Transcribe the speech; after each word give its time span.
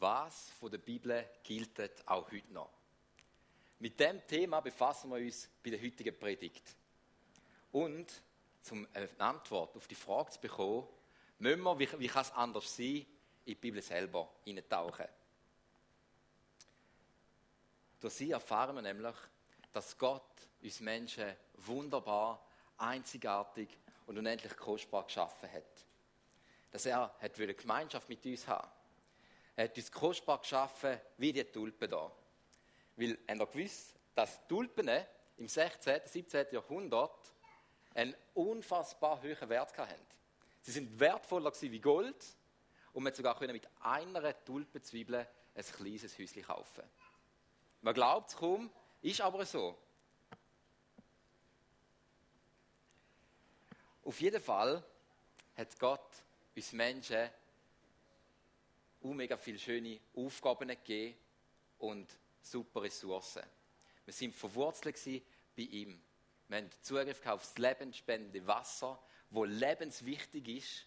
was 0.00 0.50
von 0.50 0.70
der 0.70 0.78
Bibel 0.78 1.28
gilt 1.42 1.78
auch 2.08 2.30
heute 2.30 2.52
noch. 2.52 2.70
Mit 3.80 3.98
dem 4.00 4.26
Thema 4.26 4.60
befassen 4.60 5.10
wir 5.10 5.18
uns 5.18 5.48
bei 5.62 5.70
der 5.70 5.80
heutigen 5.80 6.18
Predigt. 6.18 6.74
Und 7.72 8.22
um 8.70 8.86
eine 8.92 9.08
Antwort 9.18 9.76
auf 9.76 9.86
die 9.86 9.94
Frage 9.94 10.30
zu 10.30 10.40
bekommen, 10.40 10.86
müssen 11.38 11.62
wir, 11.62 11.78
wie, 11.78 11.88
wie 12.00 12.08
kann 12.08 12.22
es 12.22 12.32
anders 12.32 12.76
sein, 12.76 12.86
in 12.86 13.06
die 13.44 13.54
Bibel 13.54 13.80
selber 13.80 14.28
hineintauchen. 14.44 15.06
Durch 18.00 18.14
sie 18.14 18.30
erfahren 18.30 18.76
wir 18.76 18.82
nämlich, 18.82 19.14
dass 19.72 19.96
Gott 19.96 20.22
uns 20.62 20.80
Menschen 20.80 21.34
wunderbar, 21.54 22.44
einzigartig 22.76 23.68
und 24.06 24.18
unendlich 24.18 24.56
kostbar 24.56 25.04
geschaffen 25.04 25.50
hat. 25.50 25.86
Dass 26.70 26.84
er 26.86 27.14
hat 27.20 27.34
Gemeinschaft 27.34 28.08
mit 28.08 28.24
uns 28.26 28.46
haben 28.46 28.68
er 29.58 29.64
hat 29.64 29.76
uns 29.76 29.90
kostbar 29.90 30.38
geschaffen, 30.38 31.00
wie 31.16 31.32
die 31.32 31.42
Tulpen 31.42 31.88
hier. 31.90 32.12
Weil, 32.94 33.18
habt 33.26 33.40
ihr 33.40 33.46
gewusst, 33.46 33.96
dass 34.14 34.46
Tulpen 34.46 34.88
im 35.36 35.48
16., 35.48 36.02
17. 36.04 36.46
Jahrhundert 36.52 37.34
einen 37.92 38.14
unfassbar 38.34 39.20
hohen 39.20 39.48
Wert 39.48 39.76
hatten. 39.76 40.06
Sie 40.62 40.70
sind 40.70 41.00
wertvoller 41.00 41.52
wie 41.60 41.80
Gold 41.80 42.24
und 42.92 43.02
man 43.02 43.12
sogar 43.12 43.36
mit 43.48 43.68
einer 43.80 44.44
Tulpenzwiebel 44.44 45.26
ein 45.56 45.64
kleines 45.64 46.16
Häuschen 46.16 46.42
kaufen. 46.44 46.84
Man 47.82 47.94
glaubt 47.94 48.30
es 48.30 48.36
kaum, 48.36 48.70
ist 49.02 49.20
aber 49.20 49.44
so. 49.44 49.76
Auf 54.04 54.20
jeden 54.20 54.40
Fall 54.40 54.84
hat 55.56 55.78
Gott 55.80 56.08
uns 56.54 56.72
Menschen 56.72 57.28
auch 59.02 59.12
mega 59.12 59.36
viele 59.36 59.58
schöne 59.58 60.00
Aufgaben 60.14 60.68
gegeben 60.68 61.16
und 61.78 62.08
super 62.40 62.82
Ressourcen. 62.82 63.42
Wir 64.04 64.14
sind 64.14 64.34
verwurzelt 64.34 64.98
bei 65.56 65.62
ihm. 65.62 66.00
Wir 66.48 66.58
haben 66.58 66.70
Zugriff 66.82 67.24
auf 67.26 67.42
das 67.42 67.58
lebensspendende 67.58 68.46
Wasser, 68.46 68.98
wo 69.30 69.44
lebenswichtig 69.44 70.48
ist. 70.48 70.86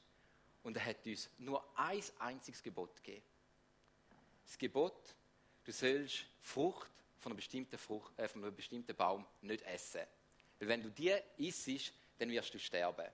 Und 0.64 0.78
er 0.78 0.86
hat 0.86 1.06
uns 1.06 1.30
nur 1.38 1.64
ein 1.78 2.04
einziges 2.20 2.62
Gebot 2.62 2.96
gegeben. 3.04 3.24
Das 4.44 4.58
Gebot, 4.58 5.16
du 5.64 5.72
sollst 5.72 6.26
Frucht 6.40 6.92
von 7.20 7.32
einem 7.32 7.38
bestimmten, 7.38 7.78
Frucht, 7.78 8.18
äh, 8.18 8.28
von 8.28 8.44
einem 8.44 8.56
bestimmten 8.56 8.96
Baum 8.96 9.26
nicht 9.42 9.64
essen. 9.64 10.02
Weil 10.60 10.68
wenn 10.68 10.84
du 10.84 10.90
die 10.90 11.16
isst, 11.38 11.94
dann 12.18 12.30
wirst 12.30 12.54
du 12.54 12.60
sterben. 12.60 13.08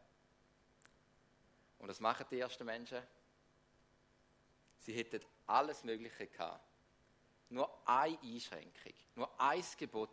Und 1.80 1.88
das 1.88 2.00
machen 2.00 2.26
die 2.32 2.40
ersten 2.40 2.66
Menschen. 2.66 3.02
Sie 4.88 4.94
hätten 4.94 5.20
alles 5.48 5.84
Mögliche 5.84 6.28
gehabt. 6.28 6.66
Nur 7.50 7.86
eine 7.86 8.18
Einschränkung, 8.24 8.94
nur 9.16 9.30
ein 9.38 9.62
Gebot. 9.78 10.10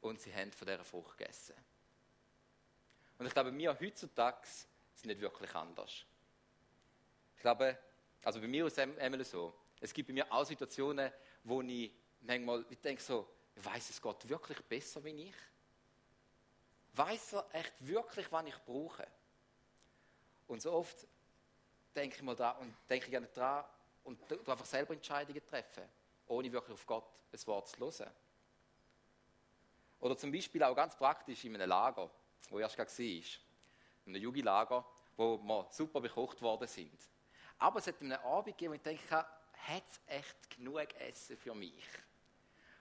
Und 0.00 0.18
sie 0.18 0.34
haben 0.34 0.50
von 0.50 0.66
dieser 0.66 0.82
Frucht 0.82 1.18
gegessen. 1.18 1.54
Und 3.18 3.26
ich 3.26 3.34
glaube, 3.34 3.54
wir 3.54 3.78
heutzutage 3.78 4.48
sind 4.94 5.08
nicht 5.08 5.20
wirklich 5.20 5.54
anders. 5.54 6.06
Ich 7.36 7.42
glaube, 7.42 7.76
also 8.24 8.40
bei 8.40 8.48
mir 8.48 8.64
ist 8.64 8.78
es 8.78 8.98
einmal 8.98 9.22
so. 9.26 9.52
Es 9.78 9.92
gibt 9.92 10.08
bei 10.08 10.14
mir 10.14 10.32
auch 10.32 10.44
Situationen, 10.44 11.12
wo 11.44 11.60
ich 11.60 11.92
manchmal 12.22 12.64
ich 12.70 12.80
denke 12.80 13.02
so, 13.02 13.28
weiß 13.56 13.90
es 13.90 14.00
Gott 14.00 14.26
wirklich 14.26 14.64
besser 14.64 15.04
wie 15.04 15.28
ich? 15.28 15.36
Weiß 16.94 17.34
er 17.34 17.46
echt 17.52 17.74
wirklich, 17.80 18.32
was 18.32 18.46
ich 18.46 18.56
brauche? 18.64 19.06
Und 20.46 20.62
so 20.62 20.72
oft 20.72 21.06
denke 21.98 22.16
ich 22.16 22.22
mal 22.22 22.36
da 22.36 22.52
und 22.52 22.72
denke 22.88 23.10
gerne 23.10 23.26
dran 23.26 23.64
und 24.04 24.18
einfach 24.32 24.64
selber 24.64 24.94
Entscheidungen 24.94 25.44
treffen, 25.44 25.82
ohne 26.28 26.50
wirklich 26.52 26.74
auf 26.74 26.86
Gott 26.86 27.04
ein 27.32 27.46
Wort 27.46 27.68
zu 27.68 27.78
hören. 27.78 28.12
Oder 30.00 30.16
zum 30.16 30.30
Beispiel 30.30 30.62
auch 30.62 30.76
ganz 30.76 30.94
praktisch 30.94 31.44
in 31.44 31.56
einem 31.56 31.68
Lager, 31.68 32.08
wo 32.50 32.58
ich 32.58 32.62
erst 32.62 32.76
gerade 32.76 32.90
war, 32.90 33.04
in 34.06 34.14
einem 34.14 34.22
Jugendlager, 34.22 34.84
wo 35.16 35.38
wir 35.38 35.66
super 35.72 36.00
bekocht 36.00 36.40
worden 36.40 36.68
sind. 36.68 37.00
Aber 37.58 37.80
es 37.80 37.88
hat 37.88 38.00
einen 38.00 38.12
Abend 38.12 38.56
gegeben, 38.56 38.72
wo 38.72 38.76
ich 38.76 38.82
denke, 38.82 39.10
hat 39.10 39.84
es 39.88 40.00
echt 40.06 40.56
genug 40.56 40.94
Essen 41.00 41.36
für 41.36 41.54
mich? 41.54 41.84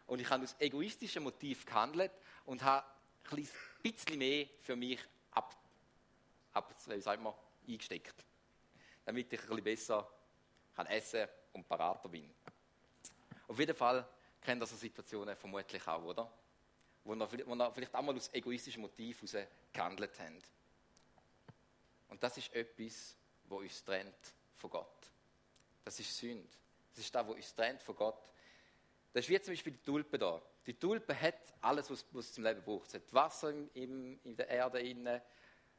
Und 0.05 0.21
ich 0.21 0.29
habe 0.29 0.43
aus 0.43 0.55
egoistischem 0.59 1.23
Motiv 1.23 1.65
gehandelt 1.65 2.11
und 2.45 2.61
habe 2.63 2.85
ein 3.31 3.47
bisschen 3.81 4.17
mehr 4.19 4.47
für 4.61 4.75
mich 4.75 4.99
ab, 5.31 5.55
ab 6.53 6.73
wie 6.85 7.01
sagt 7.01 7.21
man, 7.21 7.33
eingesteckt 7.67 8.26
damit 9.07 9.31
ich 9.31 9.39
ein 9.39 9.47
bisschen 9.47 9.63
besser 9.63 10.09
kann 10.75 10.85
essen 10.87 11.25
und 11.53 11.65
parater 11.65 12.09
bin. 12.09 12.29
Auf 13.47 13.57
jeden 13.57 13.73
Fall 13.73 14.05
kennt 14.41 14.61
ihr 14.61 14.65
so 14.65 14.75
Situationen 14.75 15.33
vermutlich 15.37 15.87
auch, 15.87 16.03
oder? 16.03 16.29
Wo 17.05 17.15
ihr, 17.15 17.47
wo 17.47 17.55
ihr 17.55 17.71
vielleicht 17.71 17.95
auch 17.95 18.01
mal 18.01 18.13
aus 18.13 18.29
egoistischem 18.33 18.81
Motiv 18.81 19.21
heraus 19.21 19.47
gehandelt 19.71 20.11
habt. 20.19 20.51
Und 22.09 22.21
das 22.21 22.37
ist 22.37 22.53
etwas, 22.53 23.15
was 23.45 23.59
uns 23.59 23.83
trennt 23.85 24.33
von 24.57 24.69
Gott. 24.71 25.11
Das 25.85 25.97
ist 26.01 26.17
Sünde. 26.17 26.49
Das 26.93 27.05
ist 27.05 27.15
das, 27.15 27.25
was 27.25 27.35
uns 27.35 27.55
trennt 27.55 27.81
von 27.81 27.95
Gott. 27.95 28.33
Das 29.13 29.23
ist 29.23 29.29
wie 29.29 29.41
zum 29.41 29.53
Beispiel 29.53 29.71
die 29.71 29.83
Tulpe 29.83 30.19
da. 30.19 30.41
Die 30.65 30.73
Tulpe 30.73 31.17
hat 31.19 31.53
alles, 31.61 31.89
was, 31.89 32.05
was 32.11 32.33
zum 32.33 32.43
Leben 32.43 32.61
braucht. 32.61 32.91
Sie 32.91 32.97
hat 32.97 33.13
Wasser 33.13 33.51
im, 33.51 33.69
im, 33.73 34.19
in 34.25 34.35
der 34.35 34.49
Erde 34.49 35.21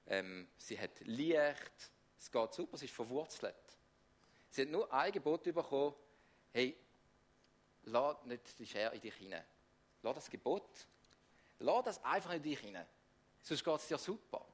ähm, 0.07 0.49
sie 0.57 0.81
hat 0.81 0.99
Licht, 1.01 1.91
es 2.19 2.31
geht 2.31 2.55
super, 2.55 2.77
sie 2.77 2.87
ist 2.87 2.95
verwurzelt. 2.95 3.55
Sie 4.51 4.63
hat 4.63 4.69
nur 4.69 4.93
ein 4.93 5.13
Gebot 5.13 5.43
bekommen, 5.43 5.95
hey, 6.53 6.77
lass 7.85 8.25
nicht 8.25 8.59
die 8.59 8.67
Schere 8.67 8.95
in 8.95 9.01
dich 9.01 9.15
hinein. 9.15 9.45
Lass 10.03 10.15
das 10.15 10.31
Gebot, 10.31 10.69
lass 11.59 11.85
das 11.85 12.05
einfach 12.05 12.33
in 12.33 12.43
dich 12.43 12.59
hinein. 12.59 12.87
Sonst 13.43 13.65
geht 13.65 13.77
es 13.77 13.89
dir 13.89 13.99
super. 13.99 14.45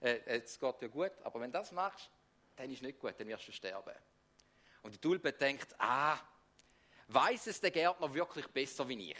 Äh, 0.00 0.20
es 0.26 0.58
geht 0.58 0.80
dir 0.80 0.88
gut, 0.88 1.12
aber 1.22 1.40
wenn 1.40 1.52
du 1.52 1.58
das 1.58 1.72
machst, 1.72 2.10
dann 2.56 2.70
ist 2.70 2.76
es 2.76 2.82
nicht 2.82 2.98
gut, 2.98 3.14
dann 3.18 3.28
wirst 3.28 3.46
du 3.48 3.52
sterben. 3.52 3.94
Und 4.82 4.94
die 4.94 4.98
Tulpe 4.98 5.32
denkt, 5.32 5.74
ah, 5.78 6.18
weiß 7.08 7.46
es 7.46 7.60
der 7.60 7.70
Gärtner 7.70 8.12
wirklich 8.12 8.46
besser 8.48 8.88
wie 8.88 9.10
ich? 9.10 9.18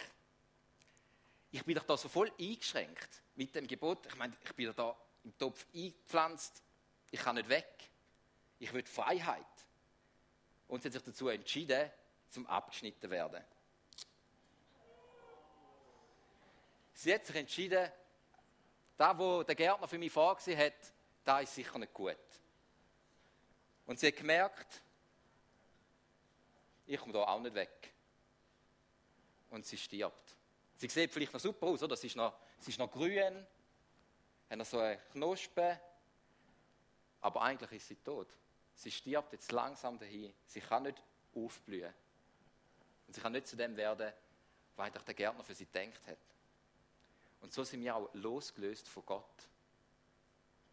Ich 1.52 1.64
bin 1.64 1.74
doch 1.74 1.84
da 1.84 1.96
so 1.96 2.08
voll 2.08 2.32
eingeschränkt 2.38 3.22
mit 3.36 3.54
dem 3.54 3.66
Gebot. 3.66 4.06
Ich 4.06 4.16
meine, 4.16 4.34
ich 4.42 4.52
bin 4.54 4.72
da 4.74 4.96
im 5.22 5.36
Topf 5.36 5.66
eingepflanzt. 5.74 6.62
Ich 7.12 7.20
kann 7.20 7.36
nicht 7.36 7.48
weg. 7.48 7.90
Ich 8.58 8.72
will 8.72 8.84
Freiheit. 8.84 9.46
Und 10.66 10.82
sie 10.82 10.88
hat 10.88 10.94
sich 10.94 11.02
dazu 11.02 11.28
entschieden, 11.28 11.90
zum 12.30 12.46
abgeschnitten 12.46 13.10
werden. 13.10 13.44
Sie 16.94 17.12
hat 17.12 17.24
sich 17.24 17.36
entschieden, 17.36 17.90
da, 18.96 19.16
wo 19.18 19.42
der 19.42 19.54
Gärtner 19.54 19.86
für 19.86 19.98
mich 19.98 20.10
vorgesehen 20.10 20.58
hat, 20.58 20.72
da 21.24 21.40
ist 21.40 21.54
sicher 21.54 21.78
nicht 21.78 21.92
gut. 21.92 22.16
Und 23.84 24.00
sie 24.00 24.06
hat 24.06 24.16
gemerkt, 24.16 24.82
ich 26.86 26.98
komme 26.98 27.12
da 27.12 27.24
auch 27.24 27.40
nicht 27.40 27.54
weg. 27.54 27.92
Und 29.50 29.66
sie 29.66 29.76
stirbt. 29.76 30.36
Sie 30.76 30.88
sieht 30.88 31.12
vielleicht 31.12 31.32
noch 31.32 31.40
super 31.40 31.66
aus, 31.66 31.82
oder? 31.82 31.96
Sie 31.96 32.06
ist 32.06 32.16
noch, 32.16 32.38
sie 32.58 32.70
ist 32.70 32.78
noch 32.78 32.90
grün, 32.90 33.46
hat 34.48 34.58
noch 34.58 34.64
so 34.64 34.78
eine 34.78 34.98
Knospe, 35.12 35.78
aber 37.22 37.42
eigentlich 37.42 37.72
ist 37.72 37.88
sie 37.88 37.96
tot. 37.96 38.28
Sie 38.74 38.90
stirbt 38.90 39.32
jetzt 39.32 39.50
langsam 39.52 39.98
dahin. 39.98 40.34
Sie 40.46 40.60
kann 40.60 40.82
nicht 40.82 41.02
aufblühen. 41.34 41.92
Und 43.06 43.14
sie 43.14 43.20
kann 43.20 43.32
nicht 43.32 43.46
zu 43.46 43.56
dem 43.56 43.76
werden, 43.76 44.12
was 44.76 44.86
eigentlich 44.86 45.04
der 45.04 45.14
Gärtner 45.14 45.44
für 45.44 45.54
sie 45.54 45.66
gedacht 45.66 46.06
hat. 46.06 46.18
Und 47.40 47.52
so 47.52 47.64
sind 47.64 47.82
wir 47.82 47.94
auch 47.94 48.12
losgelöst 48.14 48.88
von 48.88 49.04
Gott. 49.06 49.48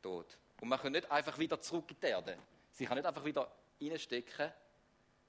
Tot. 0.01 0.37
Und 0.61 0.69
man 0.69 0.79
kann 0.79 0.91
nicht 0.91 1.09
einfach 1.09 1.37
wieder 1.37 1.59
zurück 1.61 1.91
in 1.91 1.99
die 1.99 2.07
Erde. 2.07 2.37
Sie 2.71 2.85
kann 2.85 2.97
nicht 2.97 3.05
einfach 3.05 3.23
wieder 3.23 3.51
reinstecken. 3.81 4.51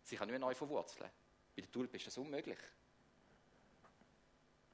Sie 0.02 0.16
kann 0.16 0.26
nicht 0.26 0.32
mehr 0.32 0.40
neu 0.40 0.54
verwurzeln. 0.54 1.10
Bei 1.54 1.62
der 1.62 1.70
Tulpe 1.70 1.96
ist 1.96 2.06
das 2.06 2.16
unmöglich. 2.18 2.58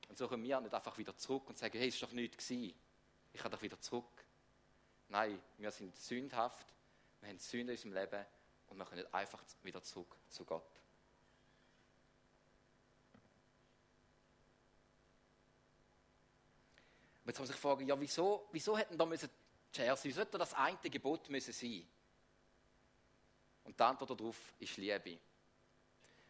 Und 0.08 0.16
so 0.16 0.28
können 0.28 0.44
wir 0.44 0.60
nicht 0.60 0.74
einfach 0.74 0.96
wieder 0.98 1.16
zurück 1.16 1.48
und 1.48 1.58
sagen, 1.58 1.78
hey, 1.78 1.88
es 1.88 2.00
war 2.00 2.08
doch 2.08 2.14
nichts 2.14 2.36
gewesen. 2.36 2.74
Ich 3.32 3.40
kann 3.40 3.50
doch 3.50 3.62
wieder 3.62 3.80
zurück. 3.80 4.25
Nein, 5.08 5.40
wir 5.58 5.70
sind 5.70 5.96
sündhaft, 5.96 6.66
wir 7.20 7.28
haben 7.28 7.38
Sünde 7.38 7.72
in 7.72 7.78
unserem 7.78 7.92
Leben 7.92 8.26
und 8.68 8.78
wir 8.78 8.84
können 8.84 9.14
einfach 9.14 9.42
wieder 9.62 9.82
zurück 9.82 10.16
zu 10.28 10.44
Gott. 10.44 10.80
Und 17.24 17.30
jetzt 17.30 17.40
muss 17.40 17.50
ich 17.50 17.56
fragen, 17.56 17.86
ja, 17.88 17.98
wieso, 17.98 18.48
wieso 18.52 18.78
hätten 18.78 18.96
da 18.96 19.04
müssen 19.04 19.28
Schere 19.74 19.96
sein? 19.96 20.04
Wieso 20.04 20.20
hätte 20.20 20.38
das 20.38 20.54
eine 20.54 20.78
Gebot 20.78 21.28
müssen 21.28 21.52
sein? 21.52 21.86
Und 23.64 23.78
die 23.78 23.82
Antwort 23.82 24.10
darauf 24.10 24.54
ist 24.60 24.76
Liebe. 24.76 25.18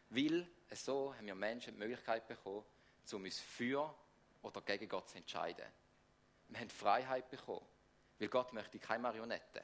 Weil 0.08 0.48
so 0.72 1.14
haben 1.14 1.26
wir 1.26 1.34
Menschen 1.34 1.74
die 1.74 1.78
Möglichkeit 1.78 2.26
bekommen, 2.26 2.64
um 3.12 3.24
uns 3.24 3.38
für 3.40 3.94
oder 4.42 4.60
gegen 4.62 4.88
Gott 4.88 5.10
zu 5.10 5.18
entscheiden. 5.18 5.66
Wir 6.48 6.60
haben 6.60 6.70
Freiheit 6.70 7.28
bekommen. 7.28 7.66
Weil 8.18 8.28
Gott 8.28 8.52
möchte 8.52 8.78
keine 8.78 9.02
Marionette. 9.02 9.62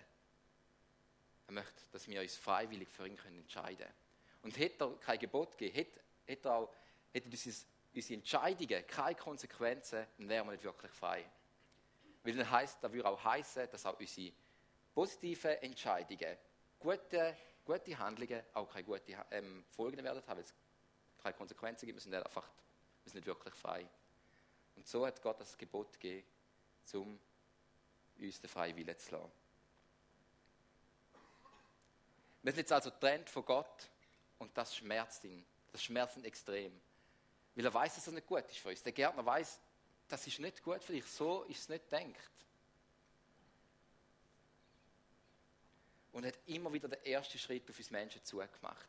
Er 1.46 1.52
möchte, 1.52 1.82
dass 1.90 2.06
wir 2.06 2.20
uns 2.20 2.36
freiwillig 2.36 2.88
für 2.88 3.06
ihn 3.06 3.18
entscheiden 3.18 3.78
können. 3.78 3.94
Und 4.42 4.58
hätte 4.58 4.84
er 4.84 4.96
kein 4.98 5.18
Gebot 5.18 5.56
gegeben, 5.56 5.74
hätte, 5.74 6.00
hätte, 6.26 6.52
auch, 6.52 6.72
hätte 7.12 7.28
unsere, 7.28 7.54
unsere 7.94 8.14
Entscheidungen 8.14 8.86
keine 8.86 9.14
Konsequenzen, 9.14 10.06
dann 10.18 10.28
wären 10.28 10.46
wir 10.46 10.52
nicht 10.52 10.64
wirklich 10.64 10.92
frei. 10.92 11.24
Weil 12.22 12.34
dann 12.34 12.50
heisst, 12.50 12.78
das 12.82 12.92
würde 12.92 13.08
auch 13.08 13.22
heißen, 13.22 13.68
dass 13.70 13.86
auch 13.86 13.98
unsere 13.98 14.32
positiven 14.94 15.50
Entscheidungen, 15.62 16.36
gute, 16.78 17.36
gute 17.64 17.98
Handlungen 17.98 18.42
auch 18.52 18.70
keine 18.70 18.84
guten 18.84 19.16
ähm, 19.30 19.64
Folgen 19.70 20.02
werden 20.02 20.22
haben, 20.26 20.36
weil 20.36 20.44
es 20.44 20.54
keine 21.22 21.34
Konsequenzen 21.34 21.86
gibt. 21.86 21.96
Wir 21.96 22.02
sind 22.02 22.14
einfach 22.14 22.48
wir 23.04 23.10
sind 23.10 23.20
nicht 23.20 23.26
wirklich 23.26 23.54
frei. 23.54 23.86
Und 24.76 24.86
so 24.86 25.06
hat 25.06 25.20
Gott 25.22 25.40
das 25.40 25.56
Gebot 25.58 25.92
gegeben, 26.00 26.26
um 26.94 27.18
uns 28.26 28.40
den 28.40 28.48
freien 28.48 28.76
Willen 28.76 28.98
zu 28.98 29.12
lassen. 29.12 29.32
Wir 32.42 32.52
sind 32.52 32.58
jetzt 32.58 32.72
also 32.72 32.90
getrennt 32.90 33.30
von 33.30 33.44
Gott 33.44 33.88
und 34.38 34.56
das 34.56 34.74
schmerzt 34.76 35.24
ihn. 35.24 35.44
Das 35.70 35.82
schmerzt 35.82 36.16
ihn 36.16 36.24
extrem. 36.24 36.80
Weil 37.54 37.64
er 37.64 37.72
weiß, 37.72 37.94
dass 37.94 38.06
es 38.06 38.12
nicht 38.12 38.26
gut 38.26 38.44
ist 38.48 38.58
für 38.58 38.70
uns. 38.70 38.82
Der 38.82 38.92
Gärtner 38.92 39.24
weiß, 39.24 39.60
das 40.08 40.26
ist 40.26 40.40
nicht 40.40 40.62
gut 40.62 40.82
für 40.82 40.92
dich. 40.92 41.06
So 41.06 41.44
ist 41.44 41.60
es 41.60 41.68
nicht 41.68 41.90
denkt. 41.92 42.30
Und 46.12 46.26
hat 46.26 46.38
immer 46.46 46.72
wieder 46.72 46.88
den 46.88 47.02
ersten 47.04 47.38
Schritt 47.38 47.68
auf 47.70 47.78
uns 47.78 47.90
Menschen 47.90 48.24
zugemacht. 48.24 48.88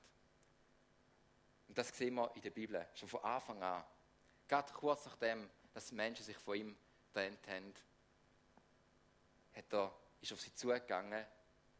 Und 1.67 1.77
das 1.77 1.89
sehen 1.89 2.15
wir 2.15 2.31
in 2.35 2.41
der 2.41 2.49
Bibel, 2.49 2.85
schon 2.95 3.07
von 3.07 3.23
Anfang 3.23 3.61
an. 3.63 3.83
Gerade 4.47 4.73
kurz 4.73 5.05
nachdem, 5.05 5.49
dass 5.73 5.91
Menschen 5.91 6.25
sich 6.25 6.37
von 6.37 6.55
ihm 6.55 6.77
getrennt 7.07 7.47
haben, 7.47 7.73
hat 9.55 9.73
er, 9.73 9.93
ist 10.21 10.33
auf 10.33 10.41
sie 10.41 10.53
zugegangen 10.53 11.25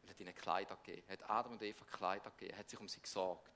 und 0.01 0.09
hat 0.09 0.19
ihnen 0.19 0.35
Kleider 0.35 0.75
gegeben. 0.77 1.03
Er 1.07 1.13
hat 1.13 1.29
Adam 1.29 1.53
und 1.53 1.61
Eva 1.61 1.85
Kleider 1.85 2.31
gegeben. 2.31 2.57
Hat 2.57 2.69
sich 2.69 2.79
um 2.79 2.87
sie 2.87 3.01
gesorgt. 3.01 3.51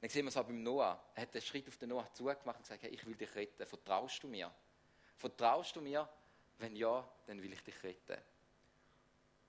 Dann 0.00 0.10
sehen 0.10 0.24
wir 0.24 0.28
es 0.28 0.36
auch 0.36 0.44
beim 0.44 0.62
Noah. 0.62 1.02
Er 1.14 1.22
hat 1.22 1.34
den 1.34 1.42
Schritt 1.42 1.66
auf 1.68 1.76
den 1.76 1.88
Noah 1.88 2.12
zugemacht 2.12 2.58
und 2.58 2.62
gesagt, 2.62 2.82
hey, 2.82 2.90
ich 2.90 3.04
will 3.04 3.16
dich 3.16 3.34
retten. 3.34 3.66
Vertraust 3.66 4.22
du 4.22 4.28
mir? 4.28 4.52
Vertraust 5.16 5.74
du 5.74 5.80
mir? 5.80 6.08
Wenn 6.58 6.76
ja, 6.76 7.08
dann 7.26 7.42
will 7.42 7.52
ich 7.52 7.62
dich 7.62 7.82
retten. 7.82 8.18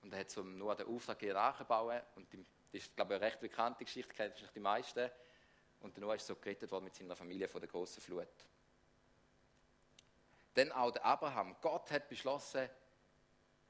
Und 0.02 0.12
er 0.12 0.20
hat 0.20 0.30
zum 0.30 0.56
Noah 0.58 0.74
den 0.74 0.86
Auftrag 0.86 1.22
nachbauen 1.22 2.00
und 2.16 2.32
das 2.32 2.82
ist, 2.82 2.96
glaube 2.96 3.14
ich, 3.14 3.20
eine 3.20 3.26
recht 3.26 3.40
bekannte 3.40 3.84
Geschichte, 3.84 4.14
kennt 4.14 4.34
vielleicht 4.34 4.54
die 4.54 4.60
meisten. 4.60 5.10
Und 5.80 5.96
der 5.96 6.02
Noah 6.02 6.14
ist 6.14 6.26
so 6.26 6.36
gerettet 6.36 6.70
worden 6.70 6.84
mit 6.84 6.94
seiner 6.94 7.16
Familie 7.16 7.48
von 7.48 7.60
der 7.60 7.68
großen 7.68 8.02
Flut. 8.02 8.28
Dann 10.54 10.72
auch 10.72 10.90
der 10.90 11.04
Abraham. 11.04 11.56
Gott 11.60 11.90
hat 11.90 12.08
beschlossen, 12.08 12.68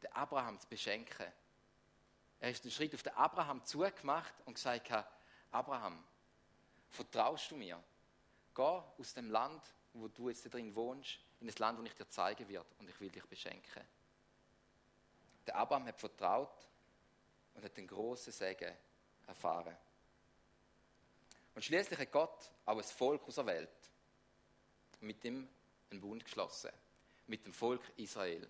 den 0.02 0.12
Abraham 0.12 0.58
zu 0.58 0.68
beschenken. 0.68 1.26
Er 2.40 2.50
ist 2.50 2.64
den 2.64 2.70
Schritt 2.70 2.94
auf 2.94 3.02
den 3.02 3.14
Abraham 3.14 3.64
zugemacht 3.64 4.34
und 4.46 4.54
gesagt, 4.54 4.90
Abraham, 5.50 6.02
vertraust 6.88 7.50
du 7.50 7.56
mir? 7.56 7.82
Geh 8.54 8.62
aus 8.62 9.14
dem 9.14 9.30
Land, 9.30 9.62
wo 9.92 10.08
du 10.08 10.28
jetzt 10.28 10.42
drin 10.52 10.74
wohnst, 10.74 11.18
in 11.40 11.46
das 11.46 11.58
Land, 11.58 11.78
wo 11.78 11.82
ich 11.82 11.94
dir 11.94 12.08
zeigen 12.08 12.48
werde 12.48 12.68
und 12.78 12.88
ich 12.88 13.00
will 13.00 13.10
dich 13.10 13.24
beschenken. 13.26 13.82
Der 15.46 15.56
Abraham 15.56 15.86
hat 15.86 15.98
vertraut 15.98 16.68
und 17.54 17.64
hat 17.64 17.76
den 17.76 17.86
großen 17.86 18.32
Segen 18.32 18.74
erfahren. 19.26 19.76
Und 21.54 21.64
schließlich 21.64 21.98
hat 21.98 22.12
Gott 22.12 22.50
auch 22.64 22.78
ein 22.78 22.84
Volk 22.84 23.26
auserwählt, 23.26 23.68
mit 25.00 25.22
dem 25.24 25.48
einen 25.90 26.00
Bund 26.00 26.24
geschlossen, 26.24 26.70
mit 27.26 27.44
dem 27.44 27.52
Volk 27.52 27.82
Israel. 27.96 28.48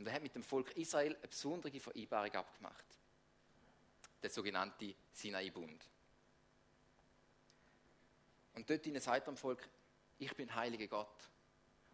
Und 0.00 0.06
er 0.06 0.14
hat 0.14 0.22
mit 0.22 0.34
dem 0.34 0.42
Volk 0.42 0.74
Israel 0.78 1.14
eine 1.14 1.28
besondere 1.28 1.78
Vereinbarung 1.78 2.32
abgemacht. 2.32 2.86
Der 4.22 4.30
sogenannte 4.30 4.94
Sinai-Bund. 5.12 5.86
Und 8.54 8.70
dort 8.70 8.82
sagt 9.02 9.06
er 9.08 9.20
dem 9.20 9.36
Volk, 9.36 9.68
ich 10.16 10.34
bin 10.34 10.54
heiliger 10.54 10.86
Gott. 10.86 11.28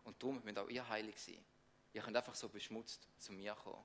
Und 0.04 0.22
darum 0.22 0.40
müsst 0.44 0.56
auch 0.56 0.68
ihr 0.68 0.88
heilig 0.88 1.20
sein. 1.20 1.44
Ihr 1.94 2.00
könnt 2.00 2.16
einfach 2.16 2.36
so 2.36 2.48
beschmutzt 2.48 3.08
zu 3.18 3.32
mir 3.32 3.56
kommen. 3.56 3.84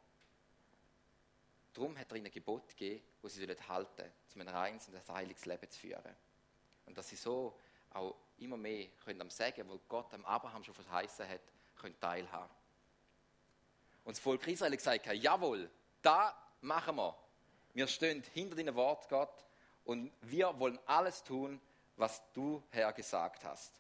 Darum 1.74 1.98
hat 1.98 2.12
er 2.12 2.18
ihnen 2.18 2.28
ein 2.28 2.32
Gebot 2.32 2.68
gegeben, 2.68 3.04
wo 3.24 3.28
sie 3.28 3.44
halten 3.48 3.58
sollen, 3.98 4.12
um 4.36 4.42
ein 4.42 4.50
reines 4.50 4.88
und 4.88 4.98
ein 4.98 5.16
heiliges 5.16 5.46
Leben 5.46 5.68
zu 5.68 5.80
führen. 5.80 6.16
Und 6.86 6.96
dass 6.96 7.10
sie 7.10 7.16
so 7.16 7.60
auch 7.90 8.16
immer 8.38 8.58
mehr 8.58 8.88
können 9.04 9.22
am 9.22 9.32
Sagen, 9.32 9.68
wo 9.68 9.80
Gott 9.90 10.14
am 10.14 10.26
Abraham 10.26 10.64
schon 10.64 10.76
verheißen 10.76 11.28
hat, 11.28 11.42
können 11.76 12.00
teilhaben. 12.00 12.61
Und 14.04 14.16
das 14.16 14.20
Volk 14.20 14.48
Israel 14.48 14.72
hat 14.72 14.78
gesagt, 14.78 15.06
jawohl, 15.14 15.70
da 16.02 16.36
machen 16.62 16.96
wir. 16.96 17.16
Wir 17.74 17.88
stehen 17.88 18.24
hinter 18.34 18.56
deinem 18.56 18.76
Wort, 18.76 19.08
Gott, 19.10 19.46
und 19.86 20.12
wir 20.22 20.58
wollen 20.60 20.80
alles 20.86 21.24
tun, 21.24 21.60
was 21.96 22.22
du, 22.34 22.62
Herr, 22.72 22.92
gesagt 22.94 23.44
hast. 23.44 23.74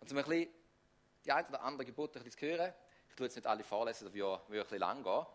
Und 0.00 0.08
zum 0.08 0.18
ein 0.18 0.24
bisschen 0.24 0.48
die 1.24 1.32
ein 1.32 1.46
oder 1.46 1.62
andere 1.62 1.84
Gebote 1.84 2.24
zu 2.24 2.40
hören, 2.40 2.72
ich 3.08 3.14
tue 3.16 3.26
jetzt 3.26 3.36
nicht 3.36 3.46
alle 3.46 3.64
vorlesen, 3.64 4.06
da 4.06 4.14
würde 4.14 4.40
ein 4.46 4.62
bisschen 4.62 4.78
lang 4.78 5.02
gehen, 5.02 5.26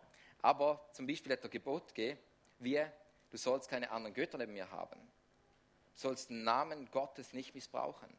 aber 0.41 0.87
zum 0.93 1.07
Beispiel 1.07 1.31
hat 1.33 1.43
er 1.43 1.49
Gebot 1.49 1.87
gegeben, 1.89 2.19
wie, 2.59 2.83
du 3.29 3.37
sollst 3.37 3.69
keine 3.69 3.89
anderen 3.91 4.13
Götter 4.13 4.37
neben 4.37 4.53
mir 4.53 4.69
haben. 4.71 4.99
Du 5.95 6.01
sollst 6.01 6.29
den 6.29 6.43
Namen 6.43 6.89
Gottes 6.91 7.33
nicht 7.33 7.53
missbrauchen. 7.53 8.09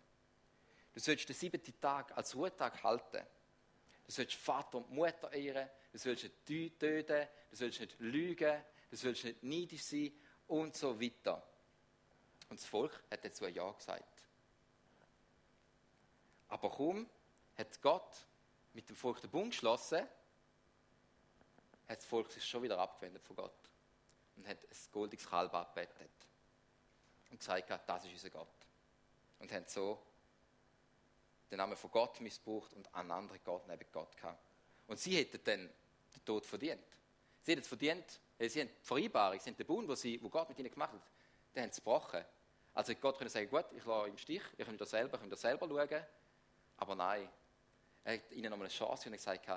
Du 0.95 1.01
sollst 1.01 1.29
den 1.29 1.37
siebten 1.37 1.81
Tag 1.81 2.17
als 2.17 2.35
Ruhetag 2.35 2.83
halten. 2.83 3.25
Du 4.07 4.13
sollst 4.13 4.35
Vater 4.35 4.79
und 4.79 4.91
Mutter 4.91 5.33
ehren. 5.33 5.69
Du 5.93 5.99
sollst 5.99 6.25
nicht 6.25 6.79
töten. 6.79 7.29
Du 7.51 7.57
sollst 7.57 7.81
nicht 7.81 7.99
lügen. 7.99 8.63
Du 8.91 8.97
sollst 8.97 9.25
nicht 9.25 9.43
neidisch 9.43 9.83
sein 9.83 10.13
und 10.47 10.77
so 10.77 11.01
weiter. 11.01 11.43
Und 12.49 12.61
das 12.61 12.67
Volk 12.67 13.03
hat 13.11 13.25
dazu 13.25 13.45
ein 13.45 13.55
Ja 13.55 13.71
gesagt. 13.73 14.23
Aber 16.49 16.71
kaum 16.71 17.09
hat 17.57 17.83
Gott 17.83 18.27
mit 18.73 18.89
dem 18.89 18.95
Volk 18.97 19.21
den 19.21 19.31
Bund 19.31 19.51
geschlossen, 19.51 20.07
hat 21.89 21.99
das 21.99 22.05
Volk 22.05 22.31
sich 22.31 22.45
schon 22.45 22.63
wieder 22.63 22.79
abgewendet 22.79 23.25
von 23.25 23.37
Gott 23.37 23.71
und 24.37 24.47
hat 24.47 24.59
ein 24.63 24.77
goldiges 24.93 25.27
Kalb 25.27 25.53
abgebetet 25.55 26.11
und 27.31 27.39
gesagt 27.39 27.71
das 27.87 28.05
ist 28.05 28.13
unser 28.13 28.31
Gott. 28.31 28.49
Und 29.39 29.51
haben 29.53 29.65
so 29.67 30.03
den 31.51 31.59
Namen 31.59 31.77
von 31.77 31.91
Gott 31.91 32.21
missbraucht 32.21 32.73
und 32.73 32.93
einen 32.95 33.11
anderen 33.11 33.41
Gott 33.45 33.67
neben 33.69 33.87
Gott 33.93 34.17
gehabt. 34.17 34.43
Und 34.87 34.99
sie 34.99 35.17
hätten 35.17 35.41
dann 35.45 35.61
den 36.15 36.25
Tod 36.25 36.45
verdient. 36.45 36.85
Sie 37.43 37.53
hätten 37.53 37.63
es 37.63 37.69
verdient, 37.69 38.21
äh, 38.39 38.49
sie 38.49 38.61
haben 38.61 38.69
die 38.69 38.85
Vereinbarung, 38.87 39.39
sie 39.39 39.51
haben 39.51 39.57
den 39.57 39.67
Bund, 39.67 39.89
wo, 39.89 39.93
wo 40.23 40.29
Gott 40.29 40.49
mit 40.49 40.59
ihnen 40.59 40.71
gemacht 40.71 40.93
hat, 40.93 41.03
den 41.55 41.63
haben 41.63 41.73
sie 41.73 41.81
gebrochen. 41.81 42.25
Also 42.75 42.95
Gott 42.97 43.17
könnte 43.17 43.33
sagen, 43.33 43.49
gut, 43.49 43.65
ich 43.75 43.85
lasse 43.85 44.09
im 44.09 44.19
Stich, 44.19 44.43
ihr 44.59 44.65
könnt 44.65 44.81
das 44.81 44.91
selber, 44.91 45.19
könnt 45.19 45.33
das 45.33 45.41
selber 45.41 45.67
schauen. 45.69 46.05
Aber 46.77 46.95
nein, 46.95 47.29
er 48.05 48.15
hat 48.15 48.33
ihnen 48.33 48.51
nochmal 48.51 48.67
eine 48.67 48.75
Chance 48.75 49.09
und 49.09 49.15
gesagt, 49.15 49.49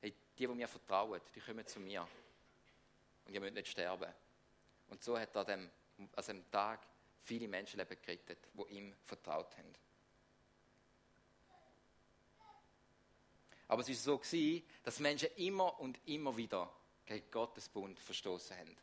hey, 0.00 0.12
die, 0.36 0.46
die 0.46 0.48
mir 0.48 0.66
vertrauen, 0.66 1.20
die 1.34 1.40
kommen 1.40 1.66
zu 1.66 1.78
mir. 1.80 2.06
Und 3.24 3.32
ihr 3.32 3.40
müsst 3.40 3.54
nicht 3.54 3.68
sterben. 3.68 4.12
Und 4.88 5.02
so 5.02 5.18
hat 5.18 5.34
er 5.34 5.40
an 5.40 5.46
dem, 5.98 6.08
an 6.16 6.50
Tag 6.50 6.80
viele 7.20 7.48
Menschenleben 7.48 7.96
gerettet, 8.02 8.48
die 8.52 8.74
ihm 8.74 8.94
vertraut 9.04 9.56
haben. 9.56 9.72
Aber 13.68 13.82
es 13.82 13.88
war 13.88 14.20
so, 14.20 14.20
dass 14.82 15.00
Menschen 15.00 15.28
immer 15.36 15.78
und 15.80 15.98
immer 16.06 16.36
wieder 16.36 16.70
gegen 17.06 17.30
Gottes 17.30 17.68
Bund 17.68 17.98
verstoßen 17.98 18.56
haben. 18.56 18.76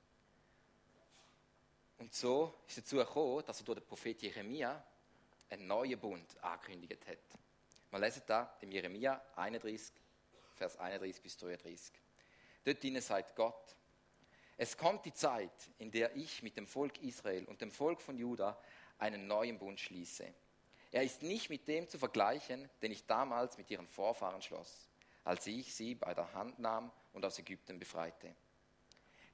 Und 1.99 2.13
so 2.13 2.55
ist 2.67 2.77
es 2.77 2.83
dazu 2.83 2.95
gekommen, 2.97 3.43
dass 3.45 3.59
er 3.59 3.65
durch 3.65 3.79
den 3.79 3.87
Prophet 3.87 4.21
Jeremia 4.21 4.83
einen 5.49 5.67
neuen 5.67 5.99
Bund 5.99 6.25
angekündigt 6.43 7.05
hat. 7.07 7.19
Wir 7.91 7.99
lesen 7.99 8.23
da 8.25 8.57
im 8.61 8.71
Jeremia 8.71 9.21
31, 9.35 9.93
Vers 10.55 10.77
31 10.77 11.21
bis 11.21 11.37
33. 11.37 11.93
Dort 12.63 13.03
sagt 13.03 13.35
Gott, 13.35 13.75
es 14.57 14.77
kommt 14.77 15.05
die 15.05 15.13
Zeit, 15.13 15.51
in 15.79 15.91
der 15.91 16.15
ich 16.15 16.43
mit 16.43 16.55
dem 16.55 16.67
Volk 16.67 17.01
Israel 17.01 17.45
und 17.45 17.61
dem 17.61 17.71
Volk 17.71 18.01
von 18.01 18.17
Juda 18.17 18.59
einen 18.97 19.27
neuen 19.27 19.57
Bund 19.57 19.79
schließe. 19.79 20.33
Er 20.91 21.03
ist 21.03 21.23
nicht 21.23 21.49
mit 21.49 21.67
dem 21.67 21.87
zu 21.87 21.97
vergleichen, 21.97 22.69
den 22.81 22.91
ich 22.91 23.05
damals 23.05 23.57
mit 23.57 23.71
ihren 23.71 23.87
Vorfahren 23.87 24.41
schloss, 24.41 24.89
als 25.23 25.47
ich 25.47 25.73
sie 25.73 25.95
bei 25.95 26.13
der 26.13 26.33
Hand 26.33 26.59
nahm 26.59 26.91
und 27.13 27.23
aus 27.23 27.39
Ägypten 27.39 27.79
befreite. 27.79 28.35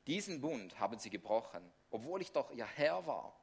Diesen 0.06 0.40
Bund 0.40 0.80
haben 0.80 1.00
sie 1.00 1.10
gebrochen, 1.10 1.70
obwohl 1.90 2.22
ich 2.22 2.32
doch 2.32 2.52
ihr 2.52 2.66
Herr 2.66 3.06
war. 3.08 3.36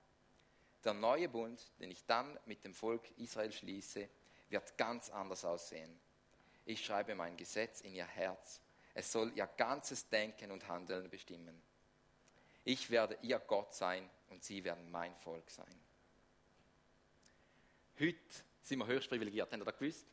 Der 0.85 0.94
neue 0.94 1.28
Bund, 1.28 1.61
den 1.80 1.90
ich 1.90 2.06
dann 2.06 2.38
mit 2.47 2.64
dem 2.64 2.75
Volk 2.75 3.11
Israel 3.18 3.52
schließe, 3.52 4.09
wird 4.49 4.78
ganz 4.78 5.11
anders 5.11 5.44
aussehen. 5.44 5.99
Ich 6.64 6.85
schreibe 6.85 7.14
mein 7.14 7.37
Gesetz 7.37 7.80
in 7.80 7.94
ihr 7.94 8.06
Herz. 8.06 8.61
Es 8.94 9.11
soll 9.11 9.33
ihr 9.35 9.47
ganzes 9.47 10.09
Denken 10.09 10.52
und 10.52 10.68
Handeln 10.68 11.11
bestimmen. 11.11 11.61
Ich 12.62 12.90
werde 12.90 13.18
ihr 13.23 13.40
Gott 13.40 13.75
sein 13.75 14.09
und 14.30 14.44
sie 14.44 14.64
werden 14.64 14.90
mein 14.90 15.14
Volk 15.16 15.50
sein. 15.50 15.83
Heute 17.98 18.18
sind 18.60 18.80
wir 18.80 18.86
höchst 18.86 19.08
privilegiert. 19.08 19.52
Habt 19.52 19.62
ihr 19.62 19.64
das 19.64 19.78
gewusst? 19.78 20.06